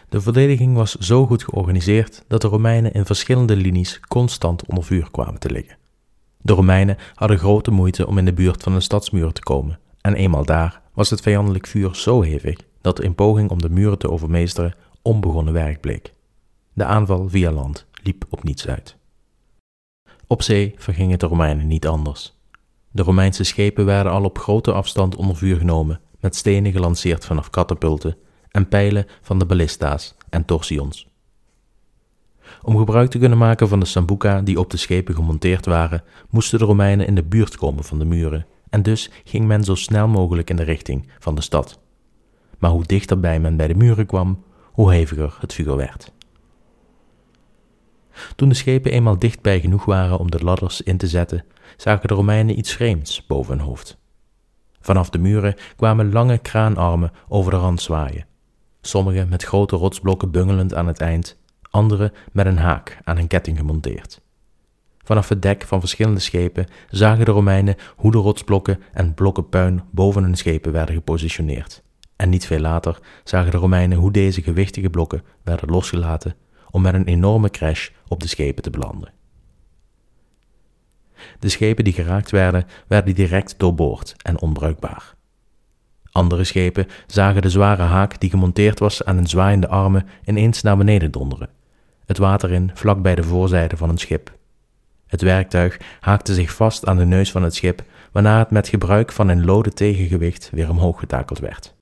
De 0.09 0.21
verdediging 0.21 0.77
was 0.77 0.95
zo 0.95 1.27
goed 1.27 1.45
georganiseerd 1.45 2.25
dat 2.29 2.41
de 2.41 2.49
Romeinen 2.49 2.93
in 2.93 3.07
verschillende 3.07 3.57
linies 3.57 4.01
constant 4.01 4.67
onder 4.67 4.85
vuur 4.85 5.11
kwamen 5.11 5.41
te 5.41 5.51
liggen. 5.51 5.77
De 6.39 6.53
Romeinen 6.53 6.97
hadden 7.15 7.39
grote 7.39 7.71
moeite 7.71 8.07
om 8.07 8.19
in 8.19 8.25
de 8.25 8.33
buurt 8.33 8.63
van 8.63 8.73
de 8.73 8.81
stadsmuren 8.81 9.35
te 9.35 9.43
komen, 9.43 9.79
en 10.01 10.15
eenmaal 10.15 10.45
daar 10.45 10.81
was 10.95 11.11
het 11.11 11.21
vijandelijk 11.21 11.67
vuur 11.67 11.95
zo 11.95 12.23
hevig 12.23 12.59
dat 12.81 13.01
in 13.01 13.15
poging 13.15 13.51
om 13.51 13.63
de 13.63 13.71
muren 13.71 13.99
te 13.99 14.11
overmeesteren 14.11 14.75
onbegonnen 15.03 15.53
werk 15.53 15.81
bleek. 15.81 16.13
De 16.73 16.85
aanval 16.85 17.29
via 17.29 17.51
land 17.51 17.87
liep 18.03 18.25
op 18.29 18.45
niets 18.45 18.69
uit. 18.69 18.97
Op 20.27 20.43
zee 20.43 20.75
verging 20.77 21.11
het 21.11 21.21
de 21.21 21.27
Romeinen 21.27 21.67
niet 21.67 21.87
anders. 21.87 22.37
De 22.91 23.03
Romeinse 23.03 23.45
schepen 23.45 23.85
werden 23.85 24.13
al 24.13 24.25
op 24.25 24.39
grote 24.39 24.73
afstand 24.73 25.17
onder 25.17 25.37
vuur 25.37 25.57
genomen, 25.57 26.01
met 26.21 26.37
stenen 26.37 26.73
gelanceerd 26.73 27.25
vanaf 27.25 27.51
katapulten 27.51 28.17
en 28.49 28.69
pijlen 28.69 29.07
van 29.21 29.39
de 29.39 29.47
ballista's 29.47 30.15
en 30.29 30.45
torsions. 30.45 31.11
Om 32.63 32.77
gebruik 32.77 33.11
te 33.11 33.19
kunnen 33.19 33.39
maken 33.39 33.69
van 33.69 33.81
de 33.81 33.87
sambuca 33.87 34.41
die 34.41 34.59
op 34.59 34.71
de 34.71 34.77
schepen 34.77 35.15
gemonteerd 35.15 35.67
waren, 35.67 36.05
moesten 36.31 36.59
de 36.59 36.65
Romeinen 36.65 37.07
in 37.07 37.15
de 37.15 37.25
buurt 37.25 37.57
komen 37.57 37.85
van 37.85 37.99
de 37.99 38.05
muren, 38.05 38.47
en 38.71 38.83
dus 38.83 39.11
ging 39.25 39.47
men 39.47 39.65
zo 39.65 39.75
snel 39.75 40.09
mogelijk 40.09 40.51
in 40.51 40.57
de 40.57 40.63
richting 40.63 41.09
van 41.19 41.35
de 41.35 41.41
stad 41.41 41.81
maar 42.63 42.71
hoe 42.71 42.85
dichterbij 42.85 43.41
men 43.41 43.57
bij 43.57 43.67
de 43.67 43.75
muren 43.75 44.07
kwam, 44.07 44.45
hoe 44.73 44.93
heviger 44.93 45.37
het 45.41 45.53
vuur 45.53 45.77
werd. 45.77 46.13
Toen 48.37 48.49
de 48.49 48.55
schepen 48.55 48.93
eenmaal 48.93 49.19
dichtbij 49.19 49.61
genoeg 49.61 49.85
waren 49.85 50.19
om 50.19 50.31
de 50.31 50.45
ladders 50.45 50.81
in 50.81 50.97
te 50.97 51.07
zetten, 51.07 51.45
zagen 51.77 52.09
de 52.09 52.15
Romeinen 52.15 52.59
iets 52.59 52.73
vreemds 52.73 53.27
boven 53.27 53.57
hun 53.57 53.67
hoofd. 53.67 54.01
Vanaf 54.81 55.11
de 55.11 55.19
muren 55.19 55.55
kwamen 55.77 56.13
lange 56.13 56.39
kraanarmen 56.39 57.13
over 57.29 57.51
de 57.51 57.57
rand 57.57 57.83
zwaaien, 57.83 58.27
sommige 58.81 59.27
met 59.29 59.43
grote 59.43 59.77
rotsblokken 59.77 60.31
bungelend 60.31 60.75
aan 60.75 60.87
het 60.87 61.01
eind, 61.01 61.39
andere 61.71 62.13
met 62.33 62.47
een 62.47 62.59
haak 62.59 62.99
aan 63.05 63.19
een 63.19 63.27
ketting 63.27 63.59
gemonteerd. 63.59 64.21
Vanaf 65.05 65.29
het 65.29 65.43
dek 65.43 65.63
van 65.63 65.81
verschillende 65.81 66.21
schepen 66.21 66.67
zagen 66.91 67.25
de 67.25 67.31
Romeinen 67.31 67.77
hoe 67.97 68.11
de 68.11 68.19
rotsblokken 68.19 68.81
en 68.93 69.15
blokken 69.15 69.49
puin 69.49 69.83
boven 69.91 70.23
hun 70.23 70.37
schepen 70.37 70.73
werden 70.73 70.95
gepositioneerd 70.95 71.83
en 72.23 72.29
niet 72.29 72.47
veel 72.47 72.61
later 72.61 72.99
zagen 73.25 73.51
de 73.51 73.57
Romeinen 73.57 73.99
hoe 73.99 74.11
deze 74.11 74.43
gewichtige 74.43 74.91
blokken 74.91 75.23
werden 75.43 75.69
losgelaten 75.69 76.35
om 76.73 76.83
met 76.83 76.95
een 76.95 77.07
enorme 77.07 77.51
crash 77.51 77.89
op 78.09 78.21
de 78.21 78.29
schepen 78.29 78.63
te 78.63 78.71
belanden. 78.71 79.13
De 81.39 81.49
schepen 81.49 81.85
die 81.85 81.93
geraakt 81.93 82.31
werden, 82.31 82.67
werden 82.87 83.15
direct 83.15 83.55
doorboord 83.59 84.15
en 84.23 84.41
onbruikbaar. 84.41 85.15
Andere 86.13 86.45
schepen 86.45 86.87
zagen 87.07 87.43
de 87.43 87.51
zware 87.51 87.83
haak 87.83 88.21
die 88.21 88.31
gemonteerd 88.31 88.79
was 88.79 89.05
aan 89.05 89.17
hun 89.17 89.27
zwaaiende 89.27 89.69
armen 89.69 90.09
ineens 90.25 90.63
naar 90.63 90.77
beneden 90.77 91.11
donderen, 91.11 91.49
het 92.07 92.19
water 92.19 92.51
in 92.51 92.71
vlak 92.75 93.03
bij 93.03 93.15
de 93.15 93.23
voorzijde 93.23 93.77
van 93.77 93.89
een 93.89 93.99
schip. 93.99 94.33
Het 95.07 95.23
werktuig 95.23 95.81
haakte 96.01 96.35
zich 96.35 96.55
vast 96.55 96.87
aan 96.87 96.97
de 96.97 97.05
neus 97.05 97.31
van 97.31 97.43
het 97.43 97.55
schip, 97.55 97.83
waarna 98.13 98.39
het 98.39 98.51
met 98.51 98.69
gebruik 98.69 99.13
van 99.13 99.29
een 99.29 99.45
lode 99.45 99.73
tegengewicht 99.73 100.51
weer 100.53 100.71
omhoog 100.71 100.99
getakeld 100.99 101.39
werd. 101.39 101.75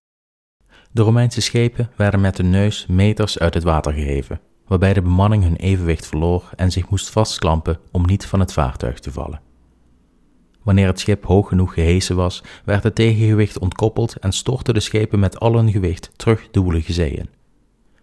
De 0.91 1.03
Romeinse 1.03 1.41
schepen 1.41 1.91
werden 1.97 2.21
met 2.21 2.37
de 2.37 2.43
neus 2.43 2.87
meters 2.87 3.39
uit 3.39 3.55
het 3.55 3.63
water 3.63 3.93
geheven, 3.93 4.41
waarbij 4.71 4.93
de 4.93 5.03
bemanning 5.03 5.43
hun 5.43 5.57
evenwicht 5.57 6.07
verloor 6.07 6.51
en 6.57 6.71
zich 6.71 6.89
moest 6.89 7.11
vastklampen 7.11 7.79
om 7.91 8.07
niet 8.07 8.27
van 8.27 8.41
het 8.41 8.53
vaartuig 8.53 8.99
te 8.99 9.13
vallen. 9.13 9.41
Wanneer 10.63 10.87
het 10.87 11.01
schip 11.01 11.25
hoog 11.25 11.49
genoeg 11.49 11.75
gehesen 11.75 12.17
was, 12.17 12.43
werd 12.65 12.83
het 12.83 12.95
tegengewicht 12.95 13.59
ontkoppeld 13.59 14.17
en 14.17 14.33
stortten 14.33 14.75
de 14.75 14.81
schepen 14.81 15.19
met 15.19 15.41
al 15.41 15.55
hun 15.55 15.71
gewicht 15.71 16.11
terug 16.17 16.49
de 16.51 16.61
woelige 16.61 16.93
zeeën. 16.93 17.29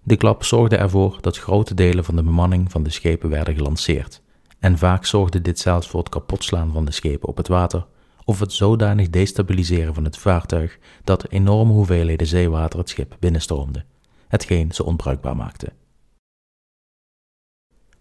De 0.03 0.15
klap 0.15 0.43
zorgde 0.43 0.75
ervoor 0.75 1.17
dat 1.21 1.37
grote 1.37 1.73
delen 1.73 2.03
van 2.03 2.15
de 2.15 2.23
bemanning 2.23 2.71
van 2.71 2.83
de 2.83 2.89
schepen 2.89 3.29
werden 3.29 3.55
gelanceerd, 3.55 4.21
en 4.59 4.77
vaak 4.77 5.05
zorgde 5.05 5.41
dit 5.41 5.59
zelfs 5.59 5.87
voor 5.87 5.99
het 5.99 6.09
kapotslaan 6.09 6.71
van 6.73 6.85
de 6.85 6.91
schepen 6.91 7.29
op 7.29 7.37
het 7.37 7.47
water 7.47 7.85
of 8.25 8.39
het 8.39 8.53
zodanig 8.53 9.09
destabiliseren 9.09 9.93
van 9.93 10.03
het 10.03 10.17
vaartuig 10.17 10.77
dat 11.03 11.29
enorme 11.29 11.71
hoeveelheden 11.71 12.27
zeewater 12.27 12.79
het 12.79 12.89
schip 12.89 13.15
binnenstroomde, 13.19 13.85
hetgeen 14.27 14.71
ze 14.71 14.83
onbruikbaar 14.83 15.35
maakte. 15.35 15.71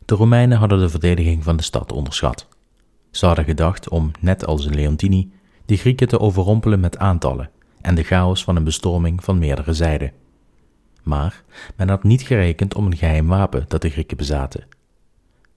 De 0.07 0.15
Romeinen 0.15 0.59
hadden 0.59 0.79
de 0.79 0.89
verdediging 0.89 1.45
van 1.45 1.57
de 1.57 1.63
stad 1.63 1.93
onderschat. 1.93 2.49
Ze 3.11 3.27
hadden 3.27 3.45
gedacht 3.45 3.89
om, 3.89 4.11
net 4.21 4.47
als 4.47 4.67
in 4.67 4.75
Leontini, 4.75 5.33
de 5.65 5.77
Grieken 5.77 6.09
te 6.09 6.21
overrompelen 6.21 6.81
met 6.81 6.99
aantallen 6.99 7.51
en 7.81 7.95
de 7.95 8.03
chaos 8.03 8.45
van 8.45 8.57
een 8.57 8.65
bestorming 8.65 9.25
van 9.25 9.39
meerdere 9.39 9.73
zijden. 9.73 10.13
Maar 11.03 11.45
men 11.77 11.89
had 11.89 12.03
niet 12.03 12.23
gerekend 12.23 12.75
om 12.75 12.87
een 12.87 12.97
geheim 12.97 13.27
wapen 13.27 13.65
dat 13.69 13.83
de 13.83 13.91
Grieken 13.91 14.17
bezaten. 14.17 14.67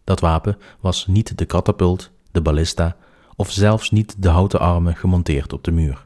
Dat 0.03 0.19
wapen 0.19 0.57
was 0.79 1.07
niet 1.07 1.37
de 1.37 1.45
katapult, 1.45 2.11
de 2.31 2.41
ballista 2.41 2.97
of 3.35 3.51
zelfs 3.51 3.91
niet 3.91 4.21
de 4.21 4.29
houten 4.29 4.59
armen 4.59 4.95
gemonteerd 4.95 5.53
op 5.53 5.63
de 5.63 5.71
muur. 5.71 6.05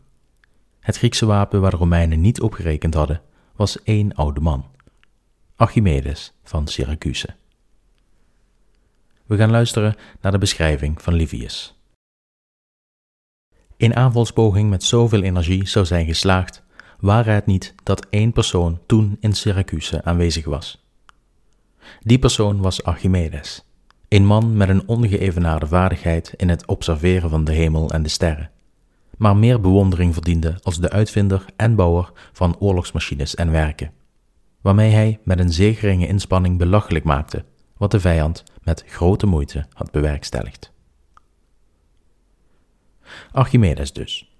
Het 0.79 0.97
Griekse 0.97 1.25
wapen 1.25 1.61
waar 1.61 1.71
de 1.71 1.77
Romeinen 1.77 2.21
niet 2.21 2.41
op 2.41 2.53
gerekend 2.53 2.93
hadden, 2.93 3.21
was 3.55 3.83
één 3.83 4.13
oude 4.15 4.39
man, 4.39 4.65
Archimedes 5.55 6.33
van 6.43 6.67
Syracuse. 6.67 7.35
We 9.25 9.37
gaan 9.37 9.51
luisteren 9.51 9.95
naar 10.21 10.31
de 10.31 10.37
beschrijving 10.37 11.01
van 11.01 11.13
Livius. 11.13 11.77
Een 13.77 13.95
aanvalspoging 13.95 14.69
met 14.69 14.83
zoveel 14.83 15.21
energie 15.21 15.67
zou 15.67 15.85
zijn 15.85 16.05
geslaagd, 16.05 16.63
waren 16.99 17.33
het 17.33 17.45
niet 17.45 17.75
dat 17.83 18.07
één 18.09 18.31
persoon 18.31 18.79
toen 18.85 19.17
in 19.19 19.33
Syracuse 19.33 20.03
aanwezig 20.03 20.45
was. 20.45 20.85
Die 22.01 22.19
persoon 22.19 22.61
was 22.61 22.83
Archimedes, 22.83 23.65
een 24.07 24.25
man 24.25 24.57
met 24.57 24.69
een 24.69 24.87
ongeëvenaarde 24.87 25.67
vaardigheid 25.67 26.33
in 26.37 26.49
het 26.49 26.67
observeren 26.67 27.29
van 27.29 27.43
de 27.43 27.51
hemel 27.51 27.91
en 27.91 28.03
de 28.03 28.09
sterren, 28.09 28.51
maar 29.17 29.37
meer 29.37 29.61
bewondering 29.61 30.13
verdiende 30.13 30.57
als 30.61 30.79
de 30.79 30.89
uitvinder 30.89 31.45
en 31.55 31.75
bouwer 31.75 32.11
van 32.33 32.59
oorlogsmachines 32.59 33.35
en 33.35 33.51
werken, 33.51 33.91
waarmee 34.61 34.91
hij 34.91 35.19
met 35.23 35.39
een 35.39 35.53
zeer 35.53 35.83
inspanning 35.83 36.57
belachelijk 36.57 37.03
maakte 37.03 37.45
wat 37.77 37.91
de 37.91 37.99
vijand 37.99 38.43
met 38.63 38.83
grote 38.87 39.25
moeite 39.25 39.65
had 39.73 39.91
bewerkstelligd. 39.91 40.71
Archimedes 43.31 43.93
dus. 43.93 44.31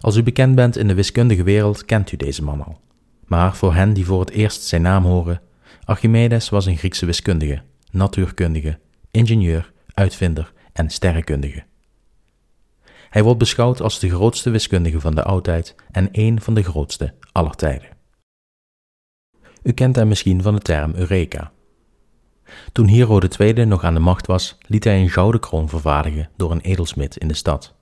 Als 0.00 0.16
u 0.16 0.22
bekend 0.22 0.54
bent 0.54 0.76
in 0.76 0.88
de 0.88 0.94
wiskundige 0.94 1.42
wereld, 1.42 1.84
kent 1.84 2.12
u 2.12 2.16
deze 2.16 2.44
man 2.44 2.64
al. 2.64 2.80
Maar 3.26 3.56
voor 3.56 3.74
hen 3.74 3.92
die 3.92 4.06
voor 4.06 4.20
het 4.20 4.30
eerst 4.30 4.62
zijn 4.62 4.82
naam 4.82 5.04
horen, 5.04 5.40
Archimedes 5.84 6.48
was 6.48 6.66
een 6.66 6.76
Griekse 6.76 7.06
wiskundige, 7.06 7.62
natuurkundige, 7.90 8.78
ingenieur, 9.10 9.72
uitvinder 9.94 10.52
en 10.72 10.90
sterrenkundige. 10.90 11.64
Hij 13.10 13.22
wordt 13.22 13.38
beschouwd 13.38 13.80
als 13.80 13.98
de 13.98 14.10
grootste 14.10 14.50
wiskundige 14.50 15.00
van 15.00 15.14
de 15.14 15.22
oudheid 15.22 15.74
en 15.90 16.08
een 16.12 16.40
van 16.40 16.54
de 16.54 16.62
grootste 16.62 17.14
aller 17.32 17.54
tijden. 17.54 17.88
U 19.62 19.72
kent 19.72 19.96
hem 19.96 20.08
misschien 20.08 20.42
van 20.42 20.54
de 20.54 20.60
term 20.60 20.94
Eureka, 20.94 21.52
toen 22.72 22.86
Hero 22.86 23.18
II 23.38 23.64
nog 23.64 23.84
aan 23.84 23.94
de 23.94 24.00
macht 24.00 24.26
was, 24.26 24.58
liet 24.66 24.84
hij 24.84 25.00
een 25.00 25.10
gouden 25.10 25.40
kroon 25.40 25.68
vervaardigen 25.68 26.28
door 26.36 26.50
een 26.50 26.60
edelsmid 26.60 27.16
in 27.16 27.28
de 27.28 27.34
stad. 27.34 27.74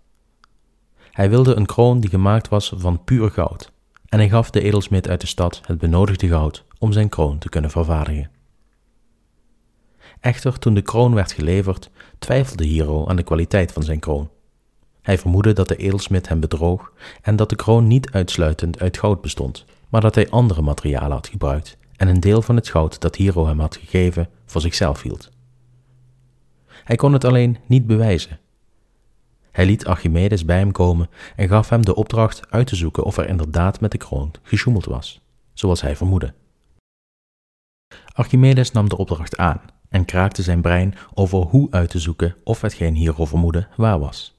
Hij 1.11 1.31
wilde 1.31 1.55
een 1.55 1.67
kroon 1.67 2.01
die 2.01 2.11
gemaakt 2.11 2.49
was 2.49 2.73
van 2.77 3.05
puur 3.05 3.31
goud, 3.31 3.73
en 4.09 4.19
hij 4.19 4.29
gaf 4.29 4.51
de 4.51 4.61
edelsmid 4.61 5.09
uit 5.09 5.21
de 5.21 5.27
stad 5.27 5.61
het 5.67 5.79
benodigde 5.79 6.29
goud 6.29 6.65
om 6.79 6.93
zijn 6.93 7.09
kroon 7.09 7.39
te 7.39 7.49
kunnen 7.49 7.71
vervaardigen. 7.71 8.31
Echter, 10.21 10.59
toen 10.59 10.75
de 10.75 10.83
kroon 10.83 11.15
werd 11.15 11.33
geleverd, 11.33 11.91
twijfelde 12.19 12.67
Hero 12.67 13.07
aan 13.07 13.17
de 13.17 13.23
kwaliteit 13.23 13.73
van 13.73 13.83
zijn 13.83 13.99
kroon. 13.99 14.31
Hij 15.03 15.19
vermoedde 15.19 15.53
dat 15.53 15.69
de 15.69 15.77
edelsmid 15.77 16.29
hem 16.29 16.41
bedroog 16.41 16.93
en 17.23 17.37
dat 17.37 17.49
de 17.49 17.57
kroon 17.57 17.87
niet 17.87 18.11
uitsluitend 18.11 18.81
uit 18.81 18.99
goud 18.99 19.21
bestond, 19.21 19.65
maar 19.89 20.01
dat 20.01 20.15
hij 20.15 20.31
andere 20.31 20.63
materialen 20.63 21.17
had 21.17 21.29
gebruikt 21.29 21.77
en 21.97 22.09
een 22.09 22.21
deel 22.21 22.43
van 22.43 22.57
het 22.57 22.69
goud 22.69 23.01
dat 23.01 23.17
Hero 23.17 23.47
hem 23.47 23.61
had 23.61 23.77
gegeven 23.77 24.29
voor 24.45 24.61
zichzelf 24.61 25.03
hield. 25.03 25.31
Hij 26.85 26.97
kon 26.97 27.13
het 27.13 27.25
alleen 27.25 27.59
niet 27.67 27.87
bewijzen. 27.87 28.39
Hij 29.51 29.67
liet 29.67 29.87
Archimedes 29.87 30.45
bij 30.45 30.59
hem 30.59 30.73
komen 30.73 31.09
en 31.37 31.49
gaf 31.49 31.69
hem 31.69 31.85
de 31.85 31.95
opdracht 31.95 32.51
uit 32.51 32.67
te 32.67 32.77
zoeken 32.77 33.05
of 33.05 33.17
er 33.17 33.29
inderdaad 33.29 33.81
met 33.81 33.91
de 33.91 33.99
kroon 33.99 34.31
gesjoemeld 34.43 34.85
was, 34.85 35.21
zoals 35.53 35.81
hij 35.81 35.97
vermoedde. 35.97 36.35
Archimedes 38.13 38.71
nam 38.71 38.89
de 38.89 38.97
opdracht 38.97 39.37
aan 39.37 39.61
en 39.89 40.05
kraakte 40.05 40.43
zijn 40.43 40.61
brein 40.61 40.95
over 41.15 41.39
hoe 41.39 41.71
uit 41.71 41.91
te 41.91 41.99
zoeken 41.99 42.37
of 42.45 42.61
hetgeen 42.61 42.95
Hero 42.95 43.25
vermoedde 43.25 43.69
waar 43.77 43.99
was. 43.99 44.39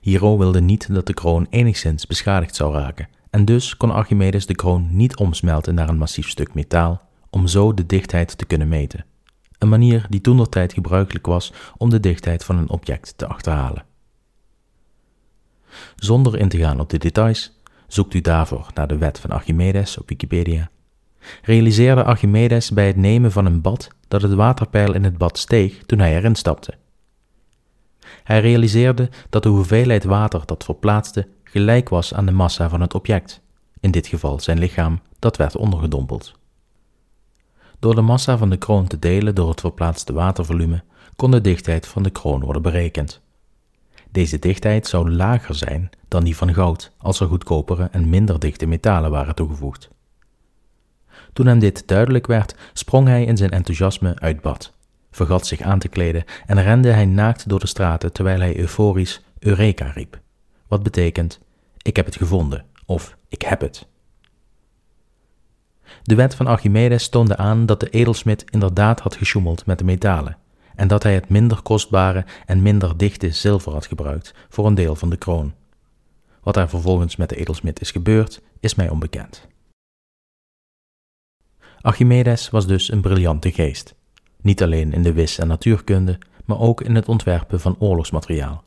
Hero 0.00 0.38
wilde 0.38 0.60
niet 0.60 0.94
dat 0.94 1.06
de 1.06 1.14
kroon 1.14 1.46
enigszins 1.50 2.06
beschadigd 2.06 2.54
zou 2.54 2.74
raken 2.74 3.08
en 3.34 3.44
dus 3.44 3.76
kon 3.76 3.90
Archimedes 3.90 4.46
de 4.46 4.54
kroon 4.54 4.88
niet 4.90 5.16
omsmelten 5.16 5.74
naar 5.74 5.88
een 5.88 5.98
massief 5.98 6.28
stuk 6.28 6.54
metaal 6.54 7.02
om 7.30 7.46
zo 7.46 7.74
de 7.74 7.86
dichtheid 7.86 8.38
te 8.38 8.44
kunnen 8.44 8.68
meten. 8.68 9.04
Een 9.58 9.68
manier 9.68 10.06
die 10.08 10.20
toen 10.20 10.48
tijd 10.48 10.72
gebruikelijk 10.72 11.26
was 11.26 11.52
om 11.76 11.90
de 11.90 12.00
dichtheid 12.00 12.44
van 12.44 12.56
een 12.56 12.70
object 12.70 13.18
te 13.18 13.26
achterhalen. 13.26 13.84
Zonder 15.96 16.38
in 16.38 16.48
te 16.48 16.58
gaan 16.58 16.80
op 16.80 16.90
de 16.90 16.98
details, 16.98 17.60
zoekt 17.86 18.14
u 18.14 18.20
daarvoor 18.20 18.70
naar 18.74 18.86
de 18.86 18.98
wet 18.98 19.20
van 19.20 19.30
Archimedes 19.30 19.98
op 19.98 20.08
Wikipedia. 20.08 20.70
Realiseerde 21.42 22.04
Archimedes 22.04 22.70
bij 22.70 22.86
het 22.86 22.96
nemen 22.96 23.32
van 23.32 23.46
een 23.46 23.60
bad 23.60 23.88
dat 24.08 24.22
het 24.22 24.34
waterpeil 24.34 24.94
in 24.94 25.04
het 25.04 25.18
bad 25.18 25.38
steeg 25.38 25.78
toen 25.86 25.98
hij 25.98 26.16
erin 26.16 26.34
stapte. 26.34 26.74
Hij 28.24 28.40
realiseerde 28.40 29.10
dat 29.30 29.42
de 29.42 29.48
hoeveelheid 29.48 30.04
water 30.04 30.42
dat 30.46 30.64
verplaatste 30.64 31.28
gelijk 31.54 31.88
was 31.88 32.14
aan 32.14 32.26
de 32.26 32.32
massa 32.32 32.68
van 32.68 32.80
het 32.80 32.94
object, 32.94 33.40
in 33.80 33.90
dit 33.90 34.06
geval 34.06 34.40
zijn 34.40 34.58
lichaam, 34.58 35.00
dat 35.18 35.36
werd 35.36 35.56
ondergedompeld. 35.56 36.34
Door 37.78 37.94
de 37.94 38.00
massa 38.00 38.38
van 38.38 38.50
de 38.50 38.56
kroon 38.56 38.86
te 38.86 38.98
delen 38.98 39.34
door 39.34 39.48
het 39.48 39.60
verplaatste 39.60 40.12
watervolume 40.12 40.82
kon 41.16 41.30
de 41.30 41.40
dichtheid 41.40 41.86
van 41.86 42.02
de 42.02 42.10
kroon 42.10 42.40
worden 42.40 42.62
berekend. 42.62 43.20
Deze 44.10 44.38
dichtheid 44.38 44.86
zou 44.86 45.10
lager 45.10 45.54
zijn 45.54 45.90
dan 46.08 46.24
die 46.24 46.36
van 46.36 46.54
goud 46.54 46.92
als 46.98 47.20
er 47.20 47.26
goedkopere 47.26 47.88
en 47.90 48.08
minder 48.08 48.38
dichte 48.38 48.66
metalen 48.66 49.10
waren 49.10 49.34
toegevoegd. 49.34 49.90
Toen 51.32 51.46
hem 51.46 51.58
dit 51.58 51.86
duidelijk 51.88 52.26
werd, 52.26 52.54
sprong 52.72 53.08
hij 53.08 53.24
in 53.24 53.36
zijn 53.36 53.50
enthousiasme 53.50 54.18
uit 54.18 54.40
bad, 54.40 54.72
vergat 55.10 55.46
zich 55.46 55.60
aan 55.60 55.78
te 55.78 55.88
kleden 55.88 56.24
en 56.46 56.62
rende 56.62 56.90
hij 56.90 57.06
naakt 57.06 57.48
door 57.48 57.60
de 57.60 57.66
straten 57.66 58.12
terwijl 58.12 58.40
hij 58.40 58.58
euforisch 58.58 59.22
Eureka 59.38 59.90
riep, 59.90 60.20
wat 60.68 60.82
betekent 60.82 61.42
ik 61.84 61.96
heb 61.96 62.04
het 62.04 62.16
gevonden 62.16 62.64
of 62.86 63.16
ik 63.28 63.42
heb 63.42 63.60
het. 63.60 63.86
De 66.02 66.14
wet 66.14 66.34
van 66.34 66.46
Archimedes 66.46 67.08
toonde 67.08 67.36
aan 67.36 67.66
dat 67.66 67.80
de 67.80 67.90
edelsmid 67.90 68.50
inderdaad 68.50 69.00
had 69.00 69.16
gesjoemeld 69.16 69.66
met 69.66 69.78
de 69.78 69.84
metalen 69.84 70.36
en 70.74 70.88
dat 70.88 71.02
hij 71.02 71.14
het 71.14 71.28
minder 71.28 71.62
kostbare 71.62 72.24
en 72.46 72.62
minder 72.62 72.96
dichte 72.96 73.30
zilver 73.30 73.72
had 73.72 73.86
gebruikt 73.86 74.34
voor 74.48 74.66
een 74.66 74.74
deel 74.74 74.96
van 74.96 75.10
de 75.10 75.16
kroon. 75.16 75.54
Wat 76.42 76.56
er 76.56 76.68
vervolgens 76.68 77.16
met 77.16 77.28
de 77.28 77.36
edelsmid 77.36 77.80
is 77.80 77.90
gebeurd, 77.90 78.42
is 78.60 78.74
mij 78.74 78.88
onbekend. 78.88 79.48
Archimedes 81.80 82.50
was 82.50 82.66
dus 82.66 82.92
een 82.92 83.00
briljante 83.00 83.52
geest, 83.52 83.94
niet 84.40 84.62
alleen 84.62 84.92
in 84.92 85.02
de 85.02 85.12
wis- 85.12 85.38
en 85.38 85.48
natuurkunde, 85.48 86.18
maar 86.44 86.58
ook 86.60 86.80
in 86.80 86.94
het 86.94 87.08
ontwerpen 87.08 87.60
van 87.60 87.76
oorlogsmateriaal. 87.78 88.64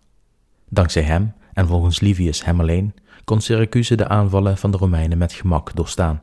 Dankzij 0.70 1.04
hem, 1.04 1.34
en 1.54 1.68
volgens 1.68 2.00
Livius 2.00 2.46
hem 2.46 2.60
alleen, 2.60 2.94
kon 3.28 3.42
Syracuse 3.42 3.96
de 3.96 4.08
aanvallen 4.08 4.58
van 4.58 4.72
de 4.72 4.78
Romeinen 4.78 5.18
met 5.18 5.34
gemak 5.34 5.76
doorstaan. 5.76 6.22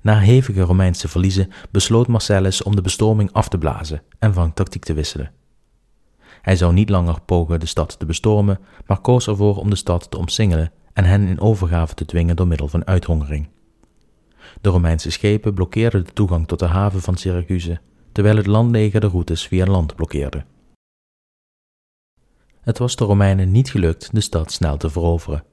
Na 0.00 0.18
hevige 0.18 0.60
Romeinse 0.60 1.08
verliezen 1.08 1.50
besloot 1.70 2.06
Marcellus 2.06 2.62
om 2.62 2.76
de 2.76 2.80
bestorming 2.80 3.32
af 3.32 3.48
te 3.48 3.58
blazen 3.58 4.02
en 4.18 4.34
van 4.34 4.54
tactiek 4.54 4.84
te 4.84 4.92
wisselen. 4.92 5.32
Hij 6.42 6.56
zou 6.56 6.72
niet 6.72 6.88
langer 6.88 7.20
pogen 7.20 7.60
de 7.60 7.66
stad 7.66 7.98
te 7.98 8.06
bestormen, 8.06 8.58
maar 8.86 9.00
koos 9.00 9.26
ervoor 9.26 9.56
om 9.56 9.70
de 9.70 9.76
stad 9.76 10.10
te 10.10 10.18
omsingelen 10.18 10.72
en 10.92 11.04
hen 11.04 11.28
in 11.28 11.40
overgave 11.40 11.94
te 11.94 12.04
dwingen 12.04 12.36
door 12.36 12.46
middel 12.46 12.68
van 12.68 12.86
uithongering. 12.86 13.48
De 14.60 14.68
Romeinse 14.68 15.10
schepen 15.10 15.54
blokkeerden 15.54 16.04
de 16.04 16.12
toegang 16.12 16.46
tot 16.46 16.58
de 16.58 16.66
haven 16.66 17.00
van 17.00 17.16
Syracuse, 17.16 17.80
terwijl 18.12 18.36
het 18.36 18.46
landleger 18.46 19.00
de 19.00 19.08
routes 19.08 19.46
via 19.46 19.66
land 19.66 19.94
blokkeerde. 19.94 20.44
Het 22.70 22.78
was 22.78 22.96
de 22.96 23.04
Romeinen 23.04 23.50
niet 23.50 23.70
gelukt 23.70 24.08
de 24.12 24.20
stad 24.20 24.52
snel 24.52 24.76
te 24.76 24.90
veroveren, 24.90 25.44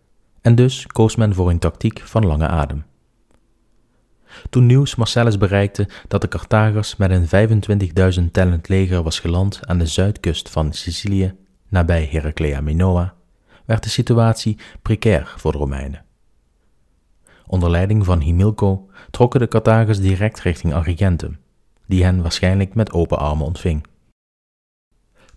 en 0.41 0.55
dus 0.55 0.87
koos 0.87 1.15
men 1.15 1.33
voor 1.33 1.49
een 1.49 1.59
tactiek 1.59 1.99
van 1.99 2.25
lange 2.25 2.47
adem. 2.47 2.85
Toen 4.49 4.65
nieuws 4.65 4.95
Marcellus 4.95 5.37
bereikte 5.37 5.87
dat 6.07 6.21
de 6.21 6.27
Carthagers 6.27 6.95
met 6.95 7.11
een 7.11 8.19
25.000 8.19 8.31
talent 8.31 8.67
leger 8.67 9.03
was 9.03 9.19
geland 9.19 9.59
aan 9.67 9.77
de 9.77 9.85
zuidkust 9.85 10.49
van 10.49 10.73
Sicilië, 10.73 11.35
nabij 11.67 12.07
Heraclea 12.11 12.61
Minoa, 12.61 13.13
werd 13.65 13.83
de 13.83 13.89
situatie 13.89 14.57
precair 14.81 15.33
voor 15.37 15.51
de 15.51 15.57
Romeinen. 15.57 16.05
Onder 17.45 17.69
leiding 17.69 18.05
van 18.05 18.19
Himilco 18.19 18.89
trokken 19.11 19.39
de 19.39 19.47
Carthagers 19.47 19.99
direct 19.99 20.39
richting 20.39 20.73
Agrigentum, 20.73 21.39
die 21.85 22.03
hen 22.03 22.21
waarschijnlijk 22.21 22.75
met 22.75 22.91
open 22.91 23.19
armen 23.19 23.45
ontving. 23.45 23.87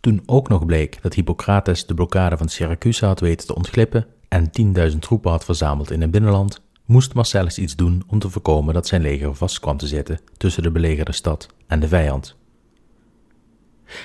Toen 0.01 0.23
ook 0.27 0.49
nog 0.49 0.67
bleek 0.67 1.03
dat 1.03 1.15
Hippocrates 1.15 1.87
de 1.87 1.95
blokkade 1.95 2.37
van 2.37 2.49
Syracuse 2.49 3.07
had 3.07 3.21
weten 3.21 3.47
te 3.47 3.55
ontglippen 3.55 4.07
en 4.29 4.51
10.000 4.93 4.99
troepen 4.99 5.31
had 5.31 5.45
verzameld 5.45 5.91
in 5.91 6.01
het 6.01 6.11
binnenland, 6.11 6.61
moest 6.85 7.15
Marcellus 7.15 7.59
iets 7.59 7.77
doen 7.77 8.03
om 8.07 8.19
te 8.19 8.31
voorkomen 8.31 8.75
dat 8.75 8.87
zijn 8.87 9.03
leger 9.03 9.35
vast 9.35 9.61
kwam 9.61 9.77
te 9.77 9.87
zitten 9.87 10.21
tussen 10.37 10.63
de 10.63 10.71
belegerde 10.71 11.13
stad 11.13 11.47
en 11.67 11.81
de 11.81 11.89
vijand. 11.89 12.37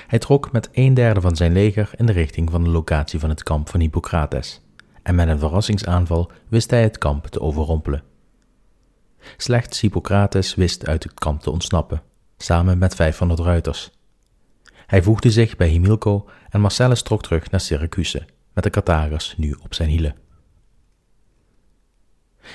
Hij 0.06 0.18
trok 0.18 0.52
met 0.52 0.68
een 0.72 0.94
derde 0.94 1.20
van 1.20 1.36
zijn 1.36 1.52
leger 1.52 1.90
in 1.96 2.06
de 2.06 2.12
richting 2.12 2.50
van 2.50 2.64
de 2.64 2.70
locatie 2.70 3.18
van 3.18 3.28
het 3.28 3.42
kamp 3.42 3.68
van 3.68 3.80
Hippocrates, 3.80 4.62
en 5.02 5.14
met 5.14 5.28
een 5.28 5.38
verrassingsaanval 5.38 6.30
wist 6.48 6.70
hij 6.70 6.82
het 6.82 6.98
kamp 6.98 7.26
te 7.26 7.40
overrompelen. 7.40 8.02
Slechts 9.36 9.80
Hippocrates 9.80 10.54
wist 10.54 10.86
uit 10.86 11.02
het 11.02 11.14
kamp 11.14 11.40
te 11.40 11.50
ontsnappen, 11.50 12.02
samen 12.36 12.78
met 12.78 12.94
500 12.94 13.40
ruiters. 13.40 13.90
Hij 14.86 15.02
voegde 15.02 15.30
zich 15.30 15.56
bij 15.56 15.68
Himilco 15.68 16.28
en 16.48 16.60
Marcellus 16.60 17.02
trok 17.02 17.22
terug 17.22 17.50
naar 17.50 17.60
Syracuse, 17.60 18.26
met 18.52 18.64
de 18.64 18.70
Carthagers 18.70 19.34
nu 19.36 19.56
op 19.62 19.74
zijn 19.74 19.88
hielen. 19.88 20.14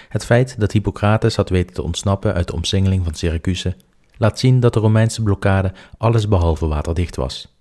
Het 0.10 0.26
feit 0.26 0.60
dat 0.60 0.72
Hippocrates 0.72 1.36
had 1.36 1.50
weten 1.50 1.74
te 1.74 1.82
ontsnappen 1.82 2.34
uit 2.34 2.48
de 2.48 2.54
omsingeling 2.54 3.04
van 3.04 3.14
Syracuse 3.14 3.76
laat 4.18 4.40
zien 4.40 4.60
dat 4.60 4.74
de 4.74 4.80
Romeinse 4.80 5.24
blokkade 5.24 5.74
allesbehalve 5.98 6.68
waterdicht 6.68 7.16
was. 7.16 7.56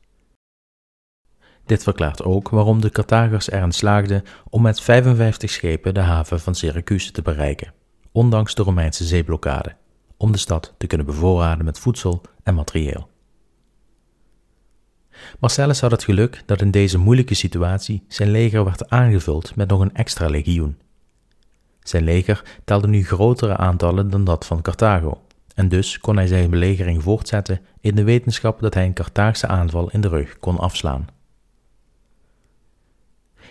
Dit 1.67 1.83
verklaart 1.83 2.23
ook 2.23 2.49
waarom 2.49 2.81
de 2.81 2.91
Carthagers 2.91 3.51
erin 3.51 3.73
slaagden 3.73 4.23
om 4.49 4.63
met 4.63 4.81
55 4.81 5.51
schepen 5.51 5.95
de 5.95 6.01
haven 6.01 6.41
van 6.41 6.55
Syracuse 6.55 7.13
te 7.13 7.23
bereiken, 7.23 7.73
ondanks 8.13 8.55
de 8.55 8.63
Romeinse 8.63 9.05
zeeblokkade, 9.05 9.77
om 10.17 10.33
de 10.33 10.39
stad 10.39 10.75
te 10.79 10.87
kunnen 10.87 11.07
bevoorraden 11.07 11.65
met 11.65 11.79
voedsel 11.79 12.21
en 12.43 12.55
materieel. 12.55 13.10
Marcellus 15.39 15.81
had 15.81 15.91
het 15.91 16.05
geluk 16.05 16.43
dat 16.47 16.61
in 16.61 16.71
deze 16.71 16.99
moeilijke 16.99 17.35
situatie 17.35 18.05
zijn 18.09 18.31
leger 18.31 18.65
werd 18.65 18.91
aangevuld 18.91 19.57
met 19.57 19.69
nog 19.69 19.81
een 19.81 19.95
extra 19.95 20.29
legioen. 20.29 20.79
Zijn 21.83 22.05
leger 22.05 22.43
telde 22.65 22.89
nu 22.89 23.05
grotere 23.05 23.57
aantallen 23.57 24.11
dan 24.11 24.25
dat 24.25 24.47
van 24.47 24.63
Carthago, 24.63 25.23
en 25.55 25.69
dus 25.69 25.99
kon 25.99 26.17
hij 26.17 26.27
zijn 26.27 26.51
belegering 26.51 27.03
voortzetten 27.03 27.61
in 27.81 27.95
de 27.95 28.05
wetenschap 28.05 28.61
dat 28.61 28.75
hij 28.75 28.85
een 28.85 28.93
Carthaagse 28.93 29.47
aanval 29.47 29.91
in 29.91 30.01
de 30.01 30.09
rug 30.09 30.39
kon 30.39 30.59
afslaan. 30.59 31.07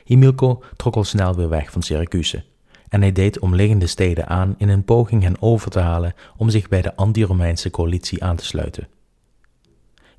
Himilco 0.04 0.64
trok 0.76 0.96
al 0.96 1.04
snel 1.04 1.36
weer 1.36 1.50
weg 1.50 1.72
van 1.72 1.82
Syracuse, 1.82 2.44
en 2.90 3.02
hij 3.02 3.12
deed 3.12 3.40
omliggende 3.40 3.88
steden 3.88 4.28
aan 4.28 4.56
in 4.58 4.70
een 4.70 4.84
poging 4.84 5.24
hen 5.24 5.42
over 5.42 5.72
te 5.72 5.80
halen 5.80 6.14
om 6.38 6.50
zich 6.50 6.68
bij 6.68 6.82
de 6.82 6.96
anti-Romeinse 6.96 7.70
coalitie 7.70 8.24
aan 8.24 8.36
te 8.36 8.46
sluiten. 8.46 8.88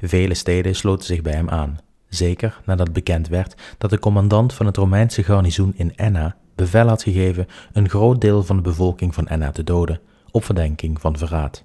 Vele 0.03 0.35
steden 0.35 0.75
sloten 0.75 1.07
zich 1.07 1.23
bij 1.23 1.33
hem 1.33 1.49
aan, 1.49 1.79
zeker 2.09 2.61
nadat 2.65 2.93
bekend 2.93 3.29
werd 3.29 3.55
dat 3.79 3.91
de 3.91 3.99
commandant 3.99 4.55
van 4.55 4.67
het 4.67 4.77
Romeinse 4.77 5.23
garnizoen 5.23 5.73
in 5.77 5.97
Enna 5.97 6.37
bevel 6.55 6.89
had 6.89 7.03
gegeven 7.03 7.47
een 7.73 7.89
groot 7.89 8.21
deel 8.21 8.43
van 8.43 8.57
de 8.57 8.63
bevolking 8.63 9.15
van 9.15 9.29
Enna 9.29 9.51
te 9.51 9.65
doden 9.65 10.01
op 10.31 10.45
verdenking 10.45 11.01
van 11.01 11.19
verraad. 11.19 11.65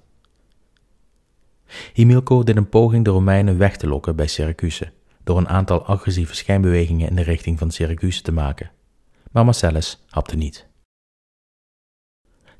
Himilco 1.92 2.42
deed 2.42 2.56
een 2.56 2.68
poging 2.68 3.04
de 3.04 3.10
Romeinen 3.10 3.58
weg 3.58 3.76
te 3.76 3.88
lokken 3.88 4.16
bij 4.16 4.26
Syracuse, 4.26 4.92
door 5.24 5.38
een 5.38 5.48
aantal 5.48 5.86
agressieve 5.86 6.34
schijnbewegingen 6.34 7.08
in 7.08 7.14
de 7.14 7.22
richting 7.22 7.58
van 7.58 7.70
Syracuse 7.70 8.22
te 8.22 8.32
maken. 8.32 8.70
Maar 9.30 9.44
Marcellus 9.44 10.04
hapte 10.08 10.36
niet. 10.36 10.66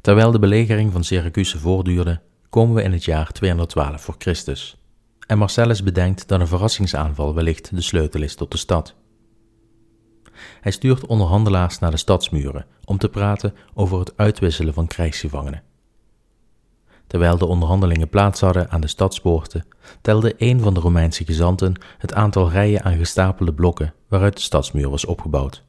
Terwijl 0.01 0.31
de 0.31 0.39
belegering 0.39 0.93
van 0.93 1.05
Syracuse 1.05 1.59
voortduurde, 1.59 2.21
komen 2.49 2.75
we 2.75 2.83
in 2.83 2.93
het 2.93 3.05
jaar 3.05 3.33
212 3.33 4.03
voor 4.03 4.15
Christus. 4.19 4.86
En 5.27 5.39
Marcellus 5.39 5.83
bedenkt 5.83 6.29
dat 6.29 6.41
een 6.41 6.47
verrassingsaanval 6.47 7.35
wellicht 7.35 7.75
de 7.75 7.81
sleutel 7.81 8.23
is 8.23 8.35
tot 8.35 8.51
de 8.51 8.59
stad. 8.59 8.95
Hij 10.61 10.73
stuurt 10.73 11.07
onderhandelaars 11.07 11.79
naar 11.79 11.91
de 11.91 11.97
stadsmuren 11.97 12.67
om 12.85 12.99
te 12.99 13.09
praten 13.09 13.55
over 13.75 13.99
het 13.99 14.17
uitwisselen 14.17 14.75
van 14.75 14.87
krijgsgevangenen. 14.87 15.62
Terwijl 17.07 17.39
de 17.39 17.47
onderhandelingen 17.47 18.09
plaats 18.09 18.41
hadden 18.41 18.71
aan 18.71 18.81
de 18.81 18.87
stadspoorten, 18.87 19.67
telde 20.01 20.35
een 20.39 20.61
van 20.61 20.75
de 20.75 20.81
Romeinse 20.81 21.25
gezanten 21.25 21.75
het 21.99 22.15
aantal 22.15 22.51
rijen 22.51 22.83
aan 22.83 22.97
gestapelde 22.97 23.55
blokken 23.55 23.95
waaruit 24.09 24.37
de 24.37 24.43
stadsmuur 24.43 24.91
was 24.91 25.05
opgebouwd. 25.05 25.65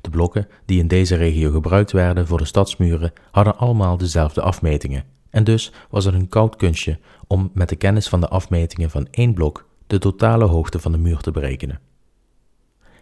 De 0.00 0.10
blokken 0.10 0.48
die 0.64 0.78
in 0.78 0.88
deze 0.88 1.14
regio 1.14 1.50
gebruikt 1.50 1.92
werden 1.92 2.26
voor 2.26 2.38
de 2.38 2.44
stadsmuren 2.44 3.12
hadden 3.30 3.58
allemaal 3.58 3.96
dezelfde 3.96 4.40
afmetingen, 4.40 5.04
en 5.34 5.44
dus 5.44 5.72
was 5.90 6.04
het 6.04 6.14
een 6.14 6.28
koud 6.28 6.56
kunstje 6.56 6.98
om 7.26 7.50
met 7.54 7.68
de 7.68 7.76
kennis 7.76 8.08
van 8.08 8.20
de 8.20 8.28
afmetingen 8.28 8.90
van 8.90 9.08
één 9.10 9.34
blok 9.34 9.68
de 9.86 9.98
totale 9.98 10.44
hoogte 10.44 10.78
van 10.78 10.92
de 10.92 10.98
muur 10.98 11.18
te 11.18 11.30
berekenen. 11.30 11.80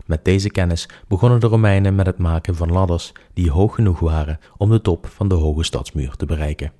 Met 0.07 0.25
deze 0.25 0.51
kennis 0.51 0.89
begonnen 1.09 1.41
de 1.41 1.47
Romeinen 1.47 1.95
met 1.95 2.07
het 2.07 2.19
maken 2.19 2.55
van 2.57 2.73
ladders 2.73 3.13
die 3.35 3.51
hoog 3.51 3.75
genoeg 3.75 4.01
waren 4.01 4.39
om 4.57 4.71
de 4.71 4.81
top 4.81 5.07
van 5.07 5.29
de 5.29 5.35
hoge 5.35 5.63
stadsmuur 5.63 6.17
te 6.17 6.27
bereiken. 6.27 6.73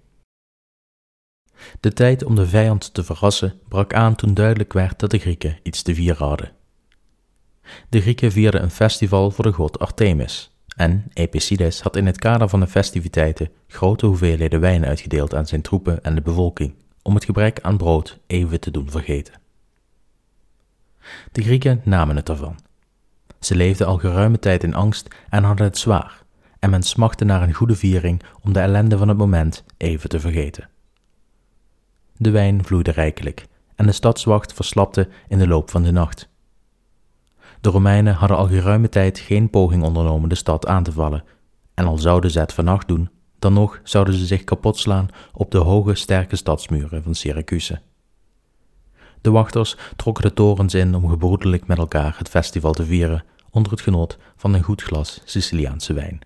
De 1.81 1.93
tijd 1.93 2.25
om 2.25 2.35
de 2.35 2.47
vijand 2.47 2.95
te 2.95 3.05
verrassen 3.05 3.61
brak 3.69 3.95
aan 3.95 4.15
toen 4.15 4.35
duidelijk 4.35 4.73
werd 4.73 4.99
dat 4.99 5.11
de 5.11 5.19
Grieken 5.19 5.59
iets 5.63 5.83
te 5.83 5.95
vieren 5.95 6.27
hadden. 6.27 6.53
De 7.89 8.01
Grieken 8.01 8.33
vierden 8.33 8.63
een 8.63 8.71
festival 8.71 9.31
voor 9.31 9.45
de 9.45 9.53
god 9.53 9.79
Artemis, 9.79 10.52
en 10.77 11.05
Epicides 11.13 11.81
had 11.81 11.97
in 11.97 12.07
het 12.07 12.19
kader 12.19 12.49
van 12.49 12.61
de 12.61 12.67
festiviteiten 12.67 13.51
grote 13.67 14.07
hoeveelheden 14.07 14.61
wijn 14.61 14.85
uitgedeeld 14.85 15.35
aan 15.35 15.47
zijn 15.47 15.63
troepen 15.63 16.05
en 16.05 16.15
de 16.15 16.23
bevolking, 16.23 16.75
om 17.03 17.15
het 17.15 17.25
gebrek 17.25 17.61
aan 17.61 17.77
brood 17.77 18.19
even 18.27 18.61
te 18.61 18.71
doen 18.71 18.91
vergeten. 18.91 19.35
De 21.33 21.43
Grieken 21.43 21.81
namen 21.85 22.17
het 22.17 22.29
ervan 22.29 22.57
ze 23.45 23.55
leefden 23.55 23.87
al 23.87 23.99
geruime 23.99 24.39
tijd 24.39 24.65
in 24.65 24.75
angst 24.75 25.15
en 25.29 25.45
hadden 25.45 25.67
het 25.67 25.79
zwaar, 25.79 26.23
en 26.59 26.71
men 26.71 26.83
smachtte 26.83 27.25
naar 27.25 27.43
een 27.43 27.55
goede 27.55 27.77
viering 27.77 28.23
om 28.41 28.53
de 28.53 28.61
ellende 28.61 28.99
van 28.99 29.09
het 29.09 29.17
moment 29.17 29.65
even 29.77 30.09
te 30.09 30.21
vergeten. 30.21 30.69
De 32.17 32.31
wijn 32.31 32.65
vloeide 32.65 32.91
rijkelijk 32.91 33.47
en 33.75 33.87
de 33.87 33.93
stadswacht 33.93 34.53
verslapte 34.53 35.09
in 35.29 35.39
de 35.39 35.47
loop 35.47 35.71
van 35.71 35.83
de 35.83 35.93
nacht. 35.93 36.29
De 37.63 37.71
Romeinen 37.71 38.15
hadden 38.15 38.37
al 38.37 38.47
geruime 38.47 38.89
tijd 38.89 39.19
geen 39.19 39.51
poging 39.51 39.83
ondernomen 39.83 40.29
de 40.29 40.35
stad 40.35 40.67
aan 40.67 40.83
te 40.83 40.93
vallen, 40.93 41.25
en 41.75 41.87
al 41.87 41.99
zouden 41.99 42.31
ze 42.31 42.39
het 42.39 42.53
vannacht 42.53 42.89
doen, 42.89 43.11
dan 43.39 43.53
nog 43.53 43.81
zouden 43.83 44.15
ze 44.15 44.27
zich 44.27 44.45
kapot 44.45 44.79
slaan 44.79 45.09
op 45.33 45.51
de 45.51 45.59
hoge, 45.59 45.95
sterke 45.95 46.37
stadsmuren 46.37 47.03
van 47.03 47.15
Syracuse. 47.15 47.81
De 49.21 49.31
wachters 49.31 49.77
trokken 49.97 50.25
de 50.25 50.33
torens 50.33 50.75
in 50.75 50.95
om 50.95 51.09
gebroedelijk 51.09 51.67
met 51.67 51.79
elkaar 51.79 52.15
het 52.19 52.29
festival 52.29 52.73
te 52.73 52.85
vieren 52.85 53.25
onder 53.51 53.73
het 53.73 53.81
genot 53.81 54.19
van 54.37 54.55
een 54.55 54.63
goed 54.63 54.83
glas 54.83 55.21
Siciliaanse 55.25 55.93
wijn. 55.93 56.21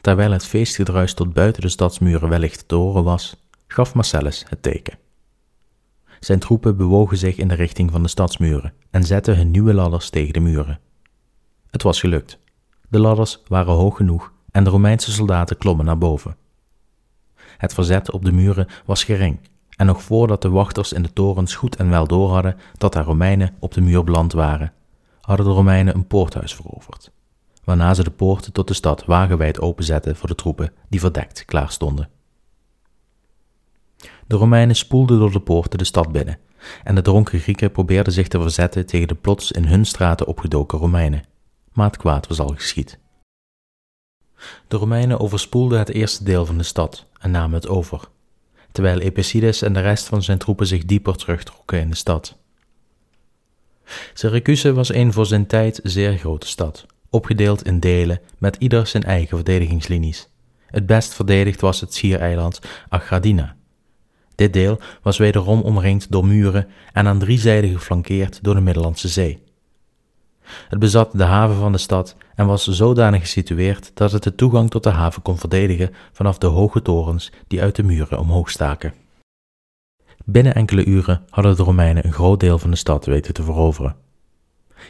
Terwijl 0.00 0.30
het 0.30 0.46
feestgedruis 0.46 1.14
tot 1.14 1.32
buiten 1.32 1.62
de 1.62 1.68
stadsmuren 1.68 2.28
wellicht 2.28 2.68
te 2.68 2.74
horen 2.74 3.04
was, 3.04 3.36
gaf 3.66 3.94
Marcellus 3.94 4.44
het 4.48 4.62
teken. 4.62 4.98
Zijn 6.20 6.38
troepen 6.38 6.76
bewogen 6.76 7.16
zich 7.16 7.36
in 7.36 7.48
de 7.48 7.54
richting 7.54 7.90
van 7.90 8.02
de 8.02 8.08
stadsmuren 8.08 8.72
en 8.90 9.04
zetten 9.04 9.36
hun 9.36 9.50
nieuwe 9.50 9.74
ladders 9.74 10.10
tegen 10.10 10.32
de 10.32 10.40
muren. 10.40 10.80
Het 11.70 11.82
was 11.82 12.00
gelukt. 12.00 12.38
De 12.88 12.98
ladders 12.98 13.42
waren 13.46 13.72
hoog 13.72 13.96
genoeg 13.96 14.32
en 14.50 14.64
de 14.64 14.70
Romeinse 14.70 15.12
soldaten 15.12 15.56
klommen 15.56 15.84
naar 15.84 15.98
boven. 15.98 16.36
Het 17.56 17.74
verzet 17.74 18.10
op 18.10 18.24
de 18.24 18.32
muren 18.32 18.66
was 18.84 19.04
gering, 19.04 19.40
en 19.76 19.86
nog 19.86 20.02
voordat 20.02 20.42
de 20.42 20.48
wachters 20.48 20.92
in 20.92 21.02
de 21.02 21.12
torens 21.12 21.54
goed 21.54 21.76
en 21.76 21.90
wel 21.90 22.06
door 22.06 22.30
hadden 22.30 22.56
dat 22.78 22.94
er 22.94 23.04
Romeinen 23.04 23.54
op 23.58 23.74
de 23.74 23.80
muur 23.80 24.04
beland 24.04 24.32
waren, 24.32 24.72
hadden 25.20 25.46
de 25.46 25.52
Romeinen 25.52 25.94
een 25.94 26.06
poorthuis 26.06 26.54
veroverd, 26.54 27.10
waarna 27.64 27.94
ze 27.94 28.04
de 28.04 28.10
poorten 28.10 28.52
tot 28.52 28.68
de 28.68 28.74
stad 28.74 29.04
wagenwijd 29.04 29.60
openzetten 29.60 30.16
voor 30.16 30.28
de 30.28 30.34
troepen 30.34 30.72
die 30.88 31.00
verdekt 31.00 31.44
klaar 31.44 31.70
stonden. 31.70 32.08
De 34.30 34.36
Romeinen 34.36 34.76
spoelden 34.76 35.18
door 35.18 35.32
de 35.32 35.40
poorten 35.40 35.78
de 35.78 35.84
stad 35.84 36.12
binnen, 36.12 36.38
en 36.84 36.94
de 36.94 37.02
dronken 37.02 37.38
Grieken 37.38 37.72
probeerden 37.72 38.12
zich 38.12 38.28
te 38.28 38.40
verzetten 38.40 38.86
tegen 38.86 39.08
de 39.08 39.14
plots 39.14 39.52
in 39.52 39.64
hun 39.64 39.84
straten 39.84 40.26
opgedoken 40.26 40.78
Romeinen, 40.78 41.22
maar 41.72 41.86
het 41.86 41.96
kwaad 41.96 42.26
was 42.26 42.40
al 42.40 42.48
geschied. 42.48 42.98
De 44.68 44.76
Romeinen 44.76 45.20
overspoelden 45.20 45.78
het 45.78 45.88
eerste 45.88 46.24
deel 46.24 46.46
van 46.46 46.58
de 46.58 46.62
stad 46.62 47.06
en 47.18 47.30
namen 47.30 47.54
het 47.54 47.68
over, 47.68 48.08
terwijl 48.72 48.98
Epicides 48.98 49.62
en 49.62 49.72
de 49.72 49.80
rest 49.80 50.06
van 50.06 50.22
zijn 50.22 50.38
troepen 50.38 50.66
zich 50.66 50.84
dieper 50.84 51.16
terugtrokken 51.16 51.80
in 51.80 51.90
de 51.90 51.96
stad. 51.96 52.36
Syracuse 54.14 54.72
was 54.72 54.92
een 54.92 55.12
voor 55.12 55.26
zijn 55.26 55.46
tijd 55.46 55.80
zeer 55.82 56.16
grote 56.16 56.46
stad, 56.46 56.86
opgedeeld 57.08 57.66
in 57.66 57.80
delen 57.80 58.20
met 58.38 58.56
ieder 58.56 58.86
zijn 58.86 59.02
eigen 59.02 59.36
verdedigingslinies. 59.36 60.28
Het 60.66 60.86
best 60.86 61.14
verdedigd 61.14 61.60
was 61.60 61.80
het 61.80 61.94
schiereiland 61.94 62.60
Agradina. 62.88 63.58
Dit 64.40 64.52
deel 64.52 64.78
was 65.02 65.18
wederom 65.18 65.60
omringd 65.60 66.10
door 66.10 66.26
muren 66.26 66.66
en 66.92 67.06
aan 67.06 67.18
drie 67.18 67.38
zijden 67.38 67.70
geflankeerd 67.70 68.42
door 68.42 68.54
de 68.54 68.60
Middellandse 68.60 69.08
Zee. 69.08 69.42
Het 70.68 70.78
bezat 70.78 71.10
de 71.12 71.24
haven 71.24 71.56
van 71.56 71.72
de 71.72 71.78
stad 71.78 72.16
en 72.34 72.46
was 72.46 72.66
zodanig 72.66 73.20
gesitueerd 73.20 73.90
dat 73.94 74.12
het 74.12 74.22
de 74.22 74.34
toegang 74.34 74.70
tot 74.70 74.82
de 74.82 74.90
haven 74.90 75.22
kon 75.22 75.38
verdedigen 75.38 75.94
vanaf 76.12 76.38
de 76.38 76.46
hoge 76.46 76.82
torens 76.82 77.32
die 77.46 77.62
uit 77.62 77.76
de 77.76 77.82
muren 77.82 78.18
omhoog 78.18 78.50
staken. 78.50 78.94
Binnen 80.24 80.54
enkele 80.54 80.84
uren 80.84 81.22
hadden 81.30 81.56
de 81.56 81.62
Romeinen 81.62 82.06
een 82.06 82.12
groot 82.12 82.40
deel 82.40 82.58
van 82.58 82.70
de 82.70 82.76
stad 82.76 83.06
weten 83.06 83.34
te 83.34 83.42
veroveren. 83.42 83.96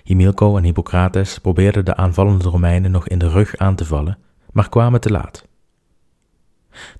Himilco 0.04 0.56
en 0.56 0.64
Hippocrates 0.64 1.38
probeerden 1.38 1.84
de 1.84 1.96
aanvallende 1.96 2.48
Romeinen 2.48 2.90
nog 2.90 3.08
in 3.08 3.18
de 3.18 3.28
rug 3.28 3.56
aan 3.56 3.74
te 3.74 3.84
vallen, 3.84 4.18
maar 4.52 4.68
kwamen 4.68 5.00
te 5.00 5.10
laat. 5.10 5.48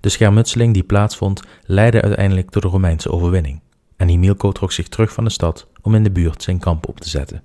De 0.01 0.09
schermutseling 0.09 0.75
die 0.75 0.83
plaatsvond 0.83 1.43
leidde 1.63 2.03
uiteindelijk 2.03 2.51
tot 2.51 2.63
de 2.63 2.69
Romeinse 2.69 3.11
overwinning 3.11 3.61
en 3.97 4.09
Himilco 4.09 4.53
trok 4.53 4.73
zich 4.73 4.89
terug 4.89 5.13
van 5.13 5.25
de 5.25 5.31
stad 5.31 5.69
om 5.83 5.95
in 5.95 6.03
de 6.03 6.11
buurt 6.11 6.43
zijn 6.43 6.59
kamp 6.59 6.89
op 6.89 7.01
te 7.01 7.09
zetten. 7.09 7.43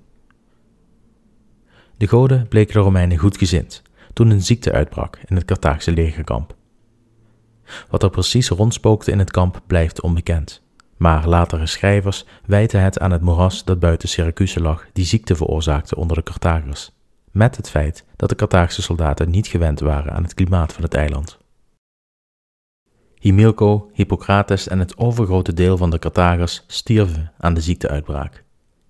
De 1.96 2.06
goden 2.06 2.48
bleken 2.48 2.74
de 2.74 2.80
Romeinen 2.80 3.18
goedgezind 3.18 3.82
toen 4.12 4.30
een 4.30 4.42
ziekte 4.42 4.72
uitbrak 4.72 5.18
in 5.26 5.36
het 5.36 5.44
Carthaagse 5.44 5.92
legerkamp. 5.92 6.54
Wat 7.90 8.02
er 8.02 8.10
precies 8.10 8.48
rondspookte 8.48 9.10
in 9.10 9.18
het 9.18 9.30
kamp 9.30 9.62
blijft 9.66 10.00
onbekend, 10.00 10.62
maar 10.96 11.28
latere 11.28 11.66
schrijvers 11.66 12.24
wijten 12.46 12.80
het 12.80 12.98
aan 12.98 13.10
het 13.10 13.22
moeras 13.22 13.64
dat 13.64 13.78
buiten 13.78 14.08
Syracuse 14.08 14.60
lag 14.60 14.86
die 14.92 15.04
ziekte 15.04 15.36
veroorzaakte 15.36 15.96
onder 15.96 16.16
de 16.16 16.22
Carthagers, 16.22 16.90
met 17.30 17.56
het 17.56 17.70
feit 17.70 18.04
dat 18.16 18.28
de 18.28 18.34
Carthaagse 18.34 18.82
soldaten 18.82 19.30
niet 19.30 19.46
gewend 19.46 19.80
waren 19.80 20.12
aan 20.12 20.22
het 20.22 20.34
klimaat 20.34 20.72
van 20.72 20.82
het 20.82 20.94
eiland. 20.94 21.38
Himilco, 23.26 23.90
Hippocrates 23.92 24.68
en 24.68 24.78
het 24.78 24.96
overgrote 24.98 25.52
deel 25.52 25.76
van 25.76 25.90
de 25.90 25.98
Carthagers 25.98 26.64
stierven 26.66 27.32
aan 27.38 27.54
de 27.54 27.60
ziekteuitbraak. 27.60 28.44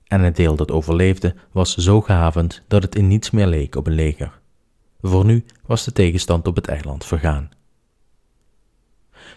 En 0.05 0.21
het 0.21 0.37
deel 0.37 0.57
dat 0.57 0.71
overleefde 0.71 1.35
was 1.53 1.75
zo 1.77 2.01
gehavend 2.01 2.63
dat 2.69 2.83
het 2.83 2.95
in 2.95 3.09
niets 3.09 3.31
meer 3.31 3.47
leek 3.47 3.75
op 3.77 3.87
een 3.87 3.95
leger. 3.95 4.41
Voor 5.01 5.25
nu 5.25 5.45
was 5.67 5.85
de 5.85 5.93
tegenstand 5.93 6.47
op 6.47 6.57
het 6.57 6.69
eiland 6.69 7.05
vergaan. 7.05 7.51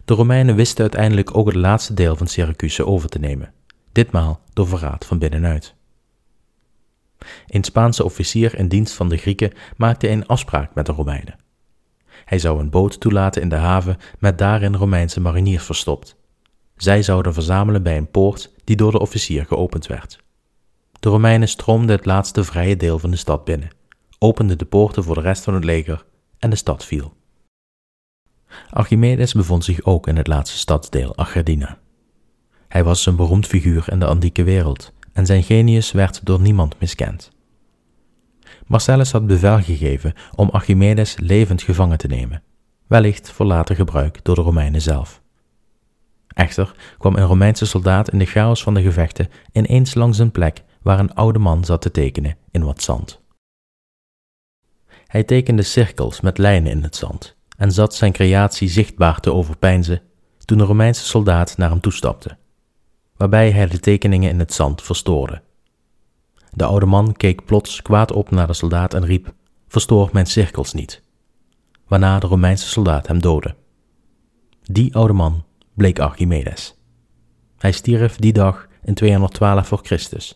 De 0.05 0.13
Romeinen 0.13 0.55
wisten 0.55 0.81
uiteindelijk 0.81 1.37
ook 1.37 1.47
het 1.47 1.55
laatste 1.55 1.93
deel 1.93 2.15
van 2.15 2.27
Syracuse 2.27 2.85
over 2.85 3.09
te 3.09 3.19
nemen, 3.19 3.53
ditmaal 3.91 4.41
door 4.53 4.67
verraad 4.67 5.05
van 5.05 5.19
binnenuit. 5.19 5.75
Een 7.47 7.63
Spaanse 7.63 8.03
officier 8.03 8.55
in 8.55 8.67
dienst 8.67 8.93
van 8.93 9.09
de 9.09 9.17
Grieken 9.17 9.53
maakte 9.77 10.09
een 10.09 10.27
afspraak 10.27 10.73
met 10.73 10.85
de 10.85 10.91
Romeinen. 10.91 11.47
Hij 12.29 12.39
zou 12.39 12.59
een 12.59 12.69
boot 12.69 12.99
toelaten 12.99 13.41
in 13.41 13.49
de 13.49 13.55
haven 13.55 13.97
met 14.19 14.37
daarin 14.37 14.75
Romeinse 14.75 15.19
mariniers 15.19 15.63
verstopt. 15.63 16.15
Zij 16.75 17.03
zouden 17.03 17.33
verzamelen 17.33 17.83
bij 17.83 17.97
een 17.97 18.11
poort 18.11 18.51
die 18.63 18.75
door 18.75 18.91
de 18.91 18.99
officier 18.99 19.45
geopend 19.45 19.87
werd. 19.87 20.23
De 20.99 21.09
Romeinen 21.09 21.47
stroomden 21.47 21.95
het 21.95 22.05
laatste 22.05 22.43
vrije 22.43 22.77
deel 22.77 22.99
van 22.99 23.11
de 23.11 23.17
stad 23.17 23.45
binnen, 23.45 23.69
openden 24.19 24.57
de 24.57 24.65
poorten 24.65 25.03
voor 25.03 25.15
de 25.15 25.21
rest 25.21 25.43
van 25.43 25.53
het 25.53 25.63
leger 25.63 26.05
en 26.39 26.49
de 26.49 26.55
stad 26.55 26.85
viel. 26.85 27.13
Archimedes 28.69 29.33
bevond 29.33 29.63
zich 29.63 29.83
ook 29.83 30.07
in 30.07 30.17
het 30.17 30.27
laatste 30.27 30.57
stadsdeel 30.57 31.17
Acherdina. 31.17 31.77
Hij 32.67 32.83
was 32.83 33.05
een 33.05 33.15
beroemd 33.15 33.47
figuur 33.47 33.85
in 33.91 33.99
de 33.99 34.05
antieke 34.05 34.43
wereld 34.43 34.93
en 35.13 35.25
zijn 35.25 35.43
genius 35.43 35.91
werd 35.91 36.25
door 36.25 36.39
niemand 36.39 36.79
miskend. 36.79 37.31
Marcellus 38.69 39.11
had 39.11 39.27
bevel 39.27 39.61
gegeven 39.61 40.13
om 40.35 40.49
Archimedes 40.49 41.17
levend 41.17 41.61
gevangen 41.61 41.97
te 41.97 42.07
nemen, 42.07 42.43
wellicht 42.87 43.31
voor 43.31 43.45
later 43.45 43.75
gebruik 43.75 44.23
door 44.23 44.35
de 44.35 44.41
Romeinen 44.41 44.81
zelf. 44.81 45.21
Echter 46.27 46.75
kwam 46.97 47.15
een 47.15 47.25
Romeinse 47.25 47.65
soldaat 47.65 48.11
in 48.11 48.19
de 48.19 48.25
chaos 48.25 48.63
van 48.63 48.73
de 48.73 48.81
gevechten 48.81 49.29
ineens 49.51 49.93
langs 49.93 50.17
een 50.17 50.31
plek 50.31 50.63
waar 50.81 50.99
een 50.99 51.13
oude 51.13 51.39
man 51.39 51.65
zat 51.65 51.81
te 51.81 51.91
tekenen 51.91 52.37
in 52.51 52.63
wat 52.63 52.81
zand. 52.81 53.21
Hij 55.05 55.23
tekende 55.23 55.63
cirkels 55.63 56.21
met 56.21 56.37
lijnen 56.37 56.71
in 56.71 56.83
het 56.83 56.95
zand 56.95 57.35
en 57.57 57.71
zat 57.71 57.95
zijn 57.95 58.11
creatie 58.11 58.69
zichtbaar 58.69 59.19
te 59.19 59.33
overpeinzen 59.33 60.01
toen 60.45 60.57
de 60.57 60.63
Romeinse 60.63 61.05
soldaat 61.05 61.57
naar 61.57 61.69
hem 61.69 61.79
toestapte, 61.79 62.37
waarbij 63.17 63.51
hij 63.51 63.67
de 63.67 63.79
tekeningen 63.79 64.29
in 64.29 64.39
het 64.39 64.53
zand 64.53 64.81
verstoorde. 64.81 65.41
De 66.49 66.65
oude 66.65 66.85
man 66.85 67.13
keek 67.13 67.45
plots 67.45 67.81
kwaad 67.81 68.11
op 68.11 68.29
naar 68.29 68.47
de 68.47 68.53
soldaat 68.53 68.93
en 68.93 69.05
riep: 69.05 69.33
Verstoor 69.67 70.09
mijn 70.13 70.25
cirkels 70.25 70.73
niet. 70.73 71.01
Waarna 71.87 72.19
de 72.19 72.27
Romeinse 72.27 72.67
soldaat 72.67 73.07
hem 73.07 73.21
doodde. 73.21 73.55
Die 74.63 74.95
oude 74.95 75.13
man 75.13 75.45
bleek 75.73 75.99
Archimedes. 75.99 76.75
Hij 77.57 77.71
stierf 77.71 78.15
die 78.15 78.33
dag 78.33 78.67
in 78.83 78.93
212 78.93 79.67
voor 79.67 79.79
Christus. 79.83 80.35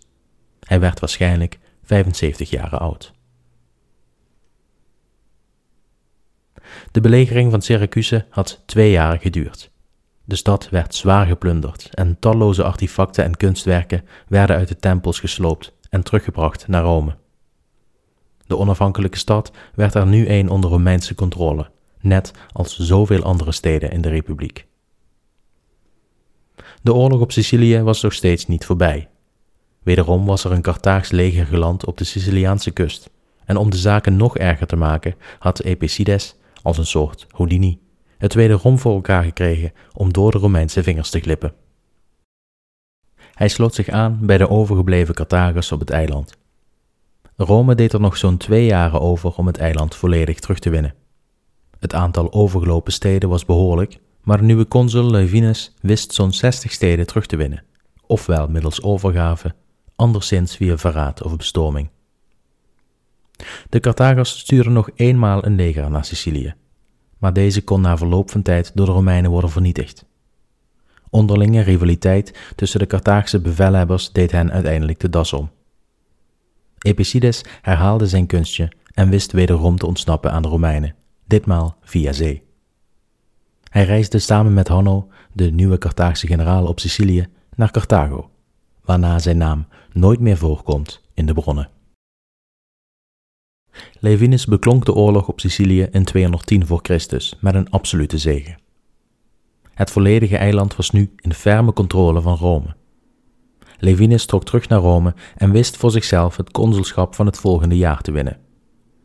Hij 0.60 0.80
werd 0.80 1.00
waarschijnlijk 1.00 1.60
75 1.84 2.50
jaar 2.50 2.78
oud. 2.78 3.14
De 6.92 7.02
belegering 7.02 7.52
van 7.52 7.62
Syracuse 7.62 8.26
had 8.30 8.62
twee 8.66 8.92
jaar 8.92 9.20
geduurd. 9.20 9.72
De 10.26 10.36
stad 10.36 10.70
werd 10.70 10.96
zwaar 10.96 11.26
geplunderd 11.26 11.90
en 11.94 12.20
talloze 12.20 12.64
artefacten 12.64 13.24
en 13.24 13.38
kunstwerken 13.38 14.06
werden 14.28 14.56
uit 14.56 14.68
de 14.68 14.76
tempels 14.76 15.20
gesloopt 15.20 15.74
en 15.94 16.04
teruggebracht 16.04 16.68
naar 16.68 16.84
Rome. 16.84 17.16
De 18.46 18.58
onafhankelijke 18.58 19.18
stad 19.18 19.52
werd 19.76 19.94
er 19.94 20.06
nu 20.06 20.28
een 20.28 20.50
onder 20.50 20.70
Romeinse 20.70 21.16
controle, 21.16 21.70
net 22.00 22.32
als 22.52 22.78
zoveel 22.80 23.24
andere 23.24 23.52
steden 23.52 23.92
in 23.92 24.02
de 24.02 24.10
Republiek. 24.10 24.66
De 26.82 26.94
oorlog 26.94 27.22
op 27.22 27.32
Sicilië 27.32 27.82
was 27.82 28.02
nog 28.02 28.14
steeds 28.14 28.48
niet 28.48 28.66
voorbij. 28.66 29.10
Wederom 29.84 30.26
was 30.26 30.44
er 30.44 30.52
een 30.52 30.62
Carthaags 30.62 31.12
leger 31.12 31.46
geland 31.46 31.86
op 31.86 31.98
de 31.98 32.04
Siciliaanse 32.04 32.72
kust, 32.72 33.10
en 33.46 33.58
om 33.58 33.70
de 33.70 33.78
zaken 33.78 34.18
nog 34.18 34.38
erger 34.38 34.68
te 34.68 34.76
maken 34.76 35.16
had 35.40 35.62
Epicides, 35.62 36.36
als 36.62 36.78
een 36.78 36.86
soort 36.86 37.28
Houdini, 37.30 37.80
het 38.18 38.34
wederom 38.34 38.80
voor 38.80 38.94
elkaar 38.94 39.24
gekregen 39.24 39.74
om 39.94 40.14
door 40.14 40.32
de 40.32 40.38
Romeinse 40.38 40.84
vingers 40.84 41.10
te 41.10 41.20
glippen. 41.20 41.54
Hij 43.34 43.48
sloot 43.48 43.76
zich 43.76 43.90
aan 43.90 44.18
bij 44.22 44.38
de 44.38 44.50
overgebleven 44.50 45.16
Carthagers 45.16 45.72
op 45.72 45.80
het 45.80 45.90
eiland. 45.90 46.38
Rome 47.36 47.76
deed 47.76 47.94
er 47.94 48.00
nog 48.00 48.18
zo'n 48.18 48.38
twee 48.38 48.66
jaren 48.66 49.02
over 49.02 49.36
om 49.36 49.48
het 49.48 49.58
eiland 49.58 49.96
volledig 49.96 50.40
terug 50.40 50.60
te 50.60 50.70
winnen. 50.70 50.94
Het 51.80 51.94
aantal 51.94 52.34
overgelopen 52.34 52.94
steden 52.94 53.30
was 53.30 53.46
behoorlijk, 53.46 54.00
maar 54.22 54.38
de 54.38 54.44
nieuwe 54.44 54.68
consul 54.68 55.12
Levinus 55.12 55.74
wist 55.82 56.14
zo'n 56.14 56.34
60 56.34 56.72
steden 56.72 57.08
terug 57.08 57.26
te 57.26 57.36
winnen, 57.36 57.64
ofwel 58.06 58.48
middels 58.48 58.82
overgave, 58.82 59.56
anderszins 59.96 60.56
via 60.56 60.78
verraad 60.78 61.24
of 61.24 61.38
bestorming. 61.38 61.90
De 63.70 63.80
Carthagers 63.80 64.40
stuurden 64.40 64.74
nog 64.74 64.90
eenmaal 64.96 65.46
een 65.46 65.56
leger 65.56 65.92
naar 65.92 66.06
Sicilië, 66.06 66.54
maar 67.18 67.34
deze 67.34 67.64
kon 67.64 67.82
na 67.82 67.98
verloop 67.98 68.32
van 68.32 68.42
tijd 68.42 68.72
door 68.74 68.86
de 68.86 68.92
Romeinen 68.92 69.32
worden 69.32 69.50
vernietigd. 69.50 70.06
Onderlinge 71.14 71.62
rivaliteit 71.62 72.34
tussen 72.56 72.80
de 72.80 72.88
Carthaagse 72.88 73.40
bevelhebbers 73.40 74.12
deed 74.12 74.32
hen 74.32 74.52
uiteindelijk 74.52 75.00
de 75.00 75.10
das 75.10 75.34
om. 75.34 75.50
Epicides 76.80 77.44
herhaalde 77.62 78.08
zijn 78.08 78.26
kunstje 78.26 78.72
en 78.94 79.10
wist 79.10 79.32
wederom 79.32 79.78
te 79.78 79.86
ontsnappen 79.86 80.32
aan 80.32 80.42
de 80.42 80.48
Romeinen, 80.48 80.96
ditmaal 81.26 81.78
via 81.82 82.12
zee. 82.12 82.44
Hij 83.70 83.86
reisde 83.86 84.20
samen 84.20 84.54
met 84.54 84.68
Hanno, 84.68 85.08
de 85.34 85.52
nieuwe 85.52 85.78
Carthaagse 85.78 86.28
generaal 86.28 86.66
op 86.66 86.80
Sicilië, 86.80 87.28
naar 87.56 87.72
Carthago, 87.72 88.30
waarna 88.86 89.20
zijn 89.20 89.38
naam 89.38 89.68
nooit 89.92 90.20
meer 90.20 90.38
voorkomt 90.38 91.02
in 91.14 91.26
de 91.26 91.34
bronnen. 91.34 91.70
Levinus 94.00 94.46
beklonk 94.46 94.86
de 94.86 94.94
oorlog 94.94 95.28
op 95.28 95.40
Sicilië 95.40 95.88
in 95.92 96.04
210 96.04 96.66
voor 96.66 96.80
Christus 96.82 97.38
met 97.40 97.56
een 97.56 97.70
absolute 97.70 98.18
zege. 98.18 98.62
Het 99.74 99.92
volledige 99.92 100.38
eiland 100.38 100.76
was 100.76 100.90
nu 100.90 101.14
in 101.16 101.34
ferme 101.34 101.74
controle 101.74 102.22
van 102.22 102.36
Rome. 102.36 102.76
Levinus 103.78 104.26
trok 104.26 104.46
terug 104.46 104.68
naar 104.68 104.80
Rome 104.80 105.14
en 105.36 105.52
wist 105.52 105.78
voor 105.78 105.92
zichzelf 105.92 106.38
het 106.38 106.52
consulschap 106.52 107.16
van 107.16 107.26
het 107.26 107.38
volgende 107.38 107.78
jaar 107.78 108.02
te 108.02 108.12
winnen, 108.12 108.40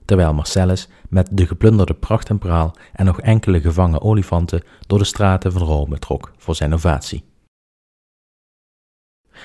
terwijl 0.05 0.35
Marcellus 0.35 0.89
met 1.09 1.29
de 1.33 1.47
geplunderde 1.47 1.95
pracht 1.95 2.29
en 2.29 2.39
praal 2.39 2.75
en 2.93 3.05
nog 3.05 3.21
enkele 3.21 3.61
gevangen 3.61 4.03
olifanten 4.03 4.63
door 4.87 4.99
de 4.99 5.05
straten 5.05 5.53
van 5.53 5.63
Rome 5.63 5.99
trok 5.99 6.33
voor 6.37 6.55
zijn 6.55 6.75
ovatie. 6.75 7.25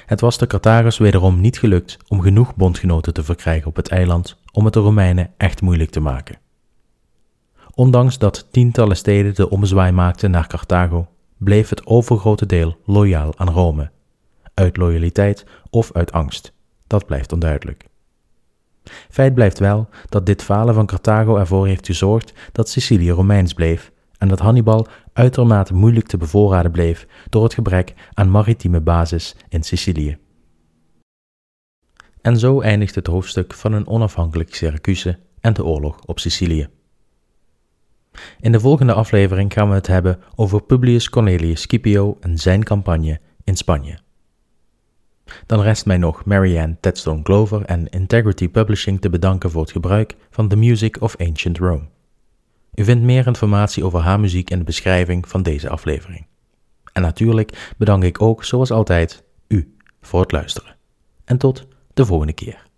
Het 0.05 0.21
was 0.21 0.37
de 0.37 0.47
Carthagers 0.47 0.97
wederom 0.97 1.41
niet 1.41 1.59
gelukt 1.59 1.97
om 2.07 2.21
genoeg 2.21 2.55
bondgenoten 2.55 3.13
te 3.13 3.23
verkrijgen 3.23 3.67
op 3.67 3.75
het 3.75 3.89
eiland 3.89 4.37
om 4.51 4.65
het 4.65 4.73
de 4.73 4.79
Romeinen 4.79 5.33
echt 5.37 5.61
moeilijk 5.61 5.89
te 5.89 5.99
maken. 5.99 6.39
Ondanks 7.75 8.17
dat 8.17 8.47
tientallen 8.51 8.97
steden 8.97 9.35
de 9.35 9.49
ommezwaai 9.49 9.91
maakten 9.91 10.31
naar 10.31 10.47
Carthago, 10.47 11.07
bleef 11.43 11.69
het 11.69 11.85
overgrote 11.85 12.45
deel 12.45 12.77
loyaal 12.85 13.37
aan 13.37 13.49
Rome. 13.49 13.91
Uit 14.53 14.77
loyaliteit 14.77 15.45
of 15.69 15.91
uit 15.91 16.11
angst, 16.11 16.53
dat 16.87 17.05
blijft 17.05 17.31
onduidelijk. 17.31 17.87
Feit 19.09 19.33
blijft 19.33 19.59
wel 19.59 19.87
dat 20.09 20.25
dit 20.25 20.43
falen 20.43 20.73
van 20.73 20.85
Carthago 20.85 21.37
ervoor 21.37 21.67
heeft 21.67 21.85
gezorgd 21.85 22.33
dat 22.51 22.69
Sicilië 22.69 23.11
Romeins 23.11 23.53
bleef 23.53 23.91
en 24.17 24.27
dat 24.27 24.39
Hannibal 24.39 24.87
uitermate 25.13 25.73
moeilijk 25.73 26.07
te 26.07 26.17
bevoorraden 26.17 26.71
bleef 26.71 27.07
door 27.29 27.43
het 27.43 27.53
gebrek 27.53 27.93
aan 28.13 28.31
maritieme 28.31 28.81
basis 28.81 29.35
in 29.49 29.63
Sicilië. 29.63 30.17
En 32.21 32.37
zo 32.37 32.61
eindigt 32.61 32.95
het 32.95 33.07
hoofdstuk 33.07 33.53
van 33.53 33.73
een 33.73 33.87
onafhankelijk 33.87 34.55
Syracuse 34.55 35.19
en 35.39 35.53
de 35.53 35.65
oorlog 35.65 35.99
op 36.05 36.19
Sicilië. 36.19 36.67
In 38.39 38.51
de 38.51 38.59
volgende 38.59 38.93
aflevering 38.93 39.53
gaan 39.53 39.69
we 39.69 39.75
het 39.75 39.87
hebben 39.87 40.19
over 40.35 40.63
Publius 40.63 41.09
Cornelius 41.09 41.61
Scipio 41.61 42.17
en 42.19 42.37
zijn 42.37 42.63
campagne 42.63 43.19
in 43.43 43.57
Spanje. 43.57 43.97
Dan 45.45 45.61
rest 45.61 45.85
mij 45.85 45.97
nog 45.97 46.25
Marianne 46.25 46.77
Tedstone 46.79 47.23
Glover 47.23 47.65
en 47.65 47.89
Integrity 47.89 48.49
Publishing 48.49 49.01
te 49.01 49.09
bedanken 49.09 49.51
voor 49.51 49.61
het 49.61 49.71
gebruik 49.71 50.15
van 50.29 50.47
The 50.47 50.55
Music 50.55 51.01
of 51.01 51.17
Ancient 51.17 51.57
Rome. 51.57 51.87
U 52.75 52.83
vindt 52.83 53.03
meer 53.03 53.27
informatie 53.27 53.83
over 53.83 53.99
haar 53.99 54.19
muziek 54.19 54.49
in 54.49 54.57
de 54.57 54.63
beschrijving 54.63 55.27
van 55.27 55.43
deze 55.43 55.69
aflevering. 55.69 56.25
En 56.93 57.01
natuurlijk 57.01 57.73
bedank 57.77 58.03
ik 58.03 58.21
ook, 58.21 58.43
zoals 58.43 58.71
altijd, 58.71 59.23
u 59.47 59.75
voor 60.01 60.21
het 60.21 60.31
luisteren. 60.31 60.75
En 61.25 61.37
tot 61.37 61.67
de 61.93 62.05
volgende 62.05 62.33
keer. 62.33 62.71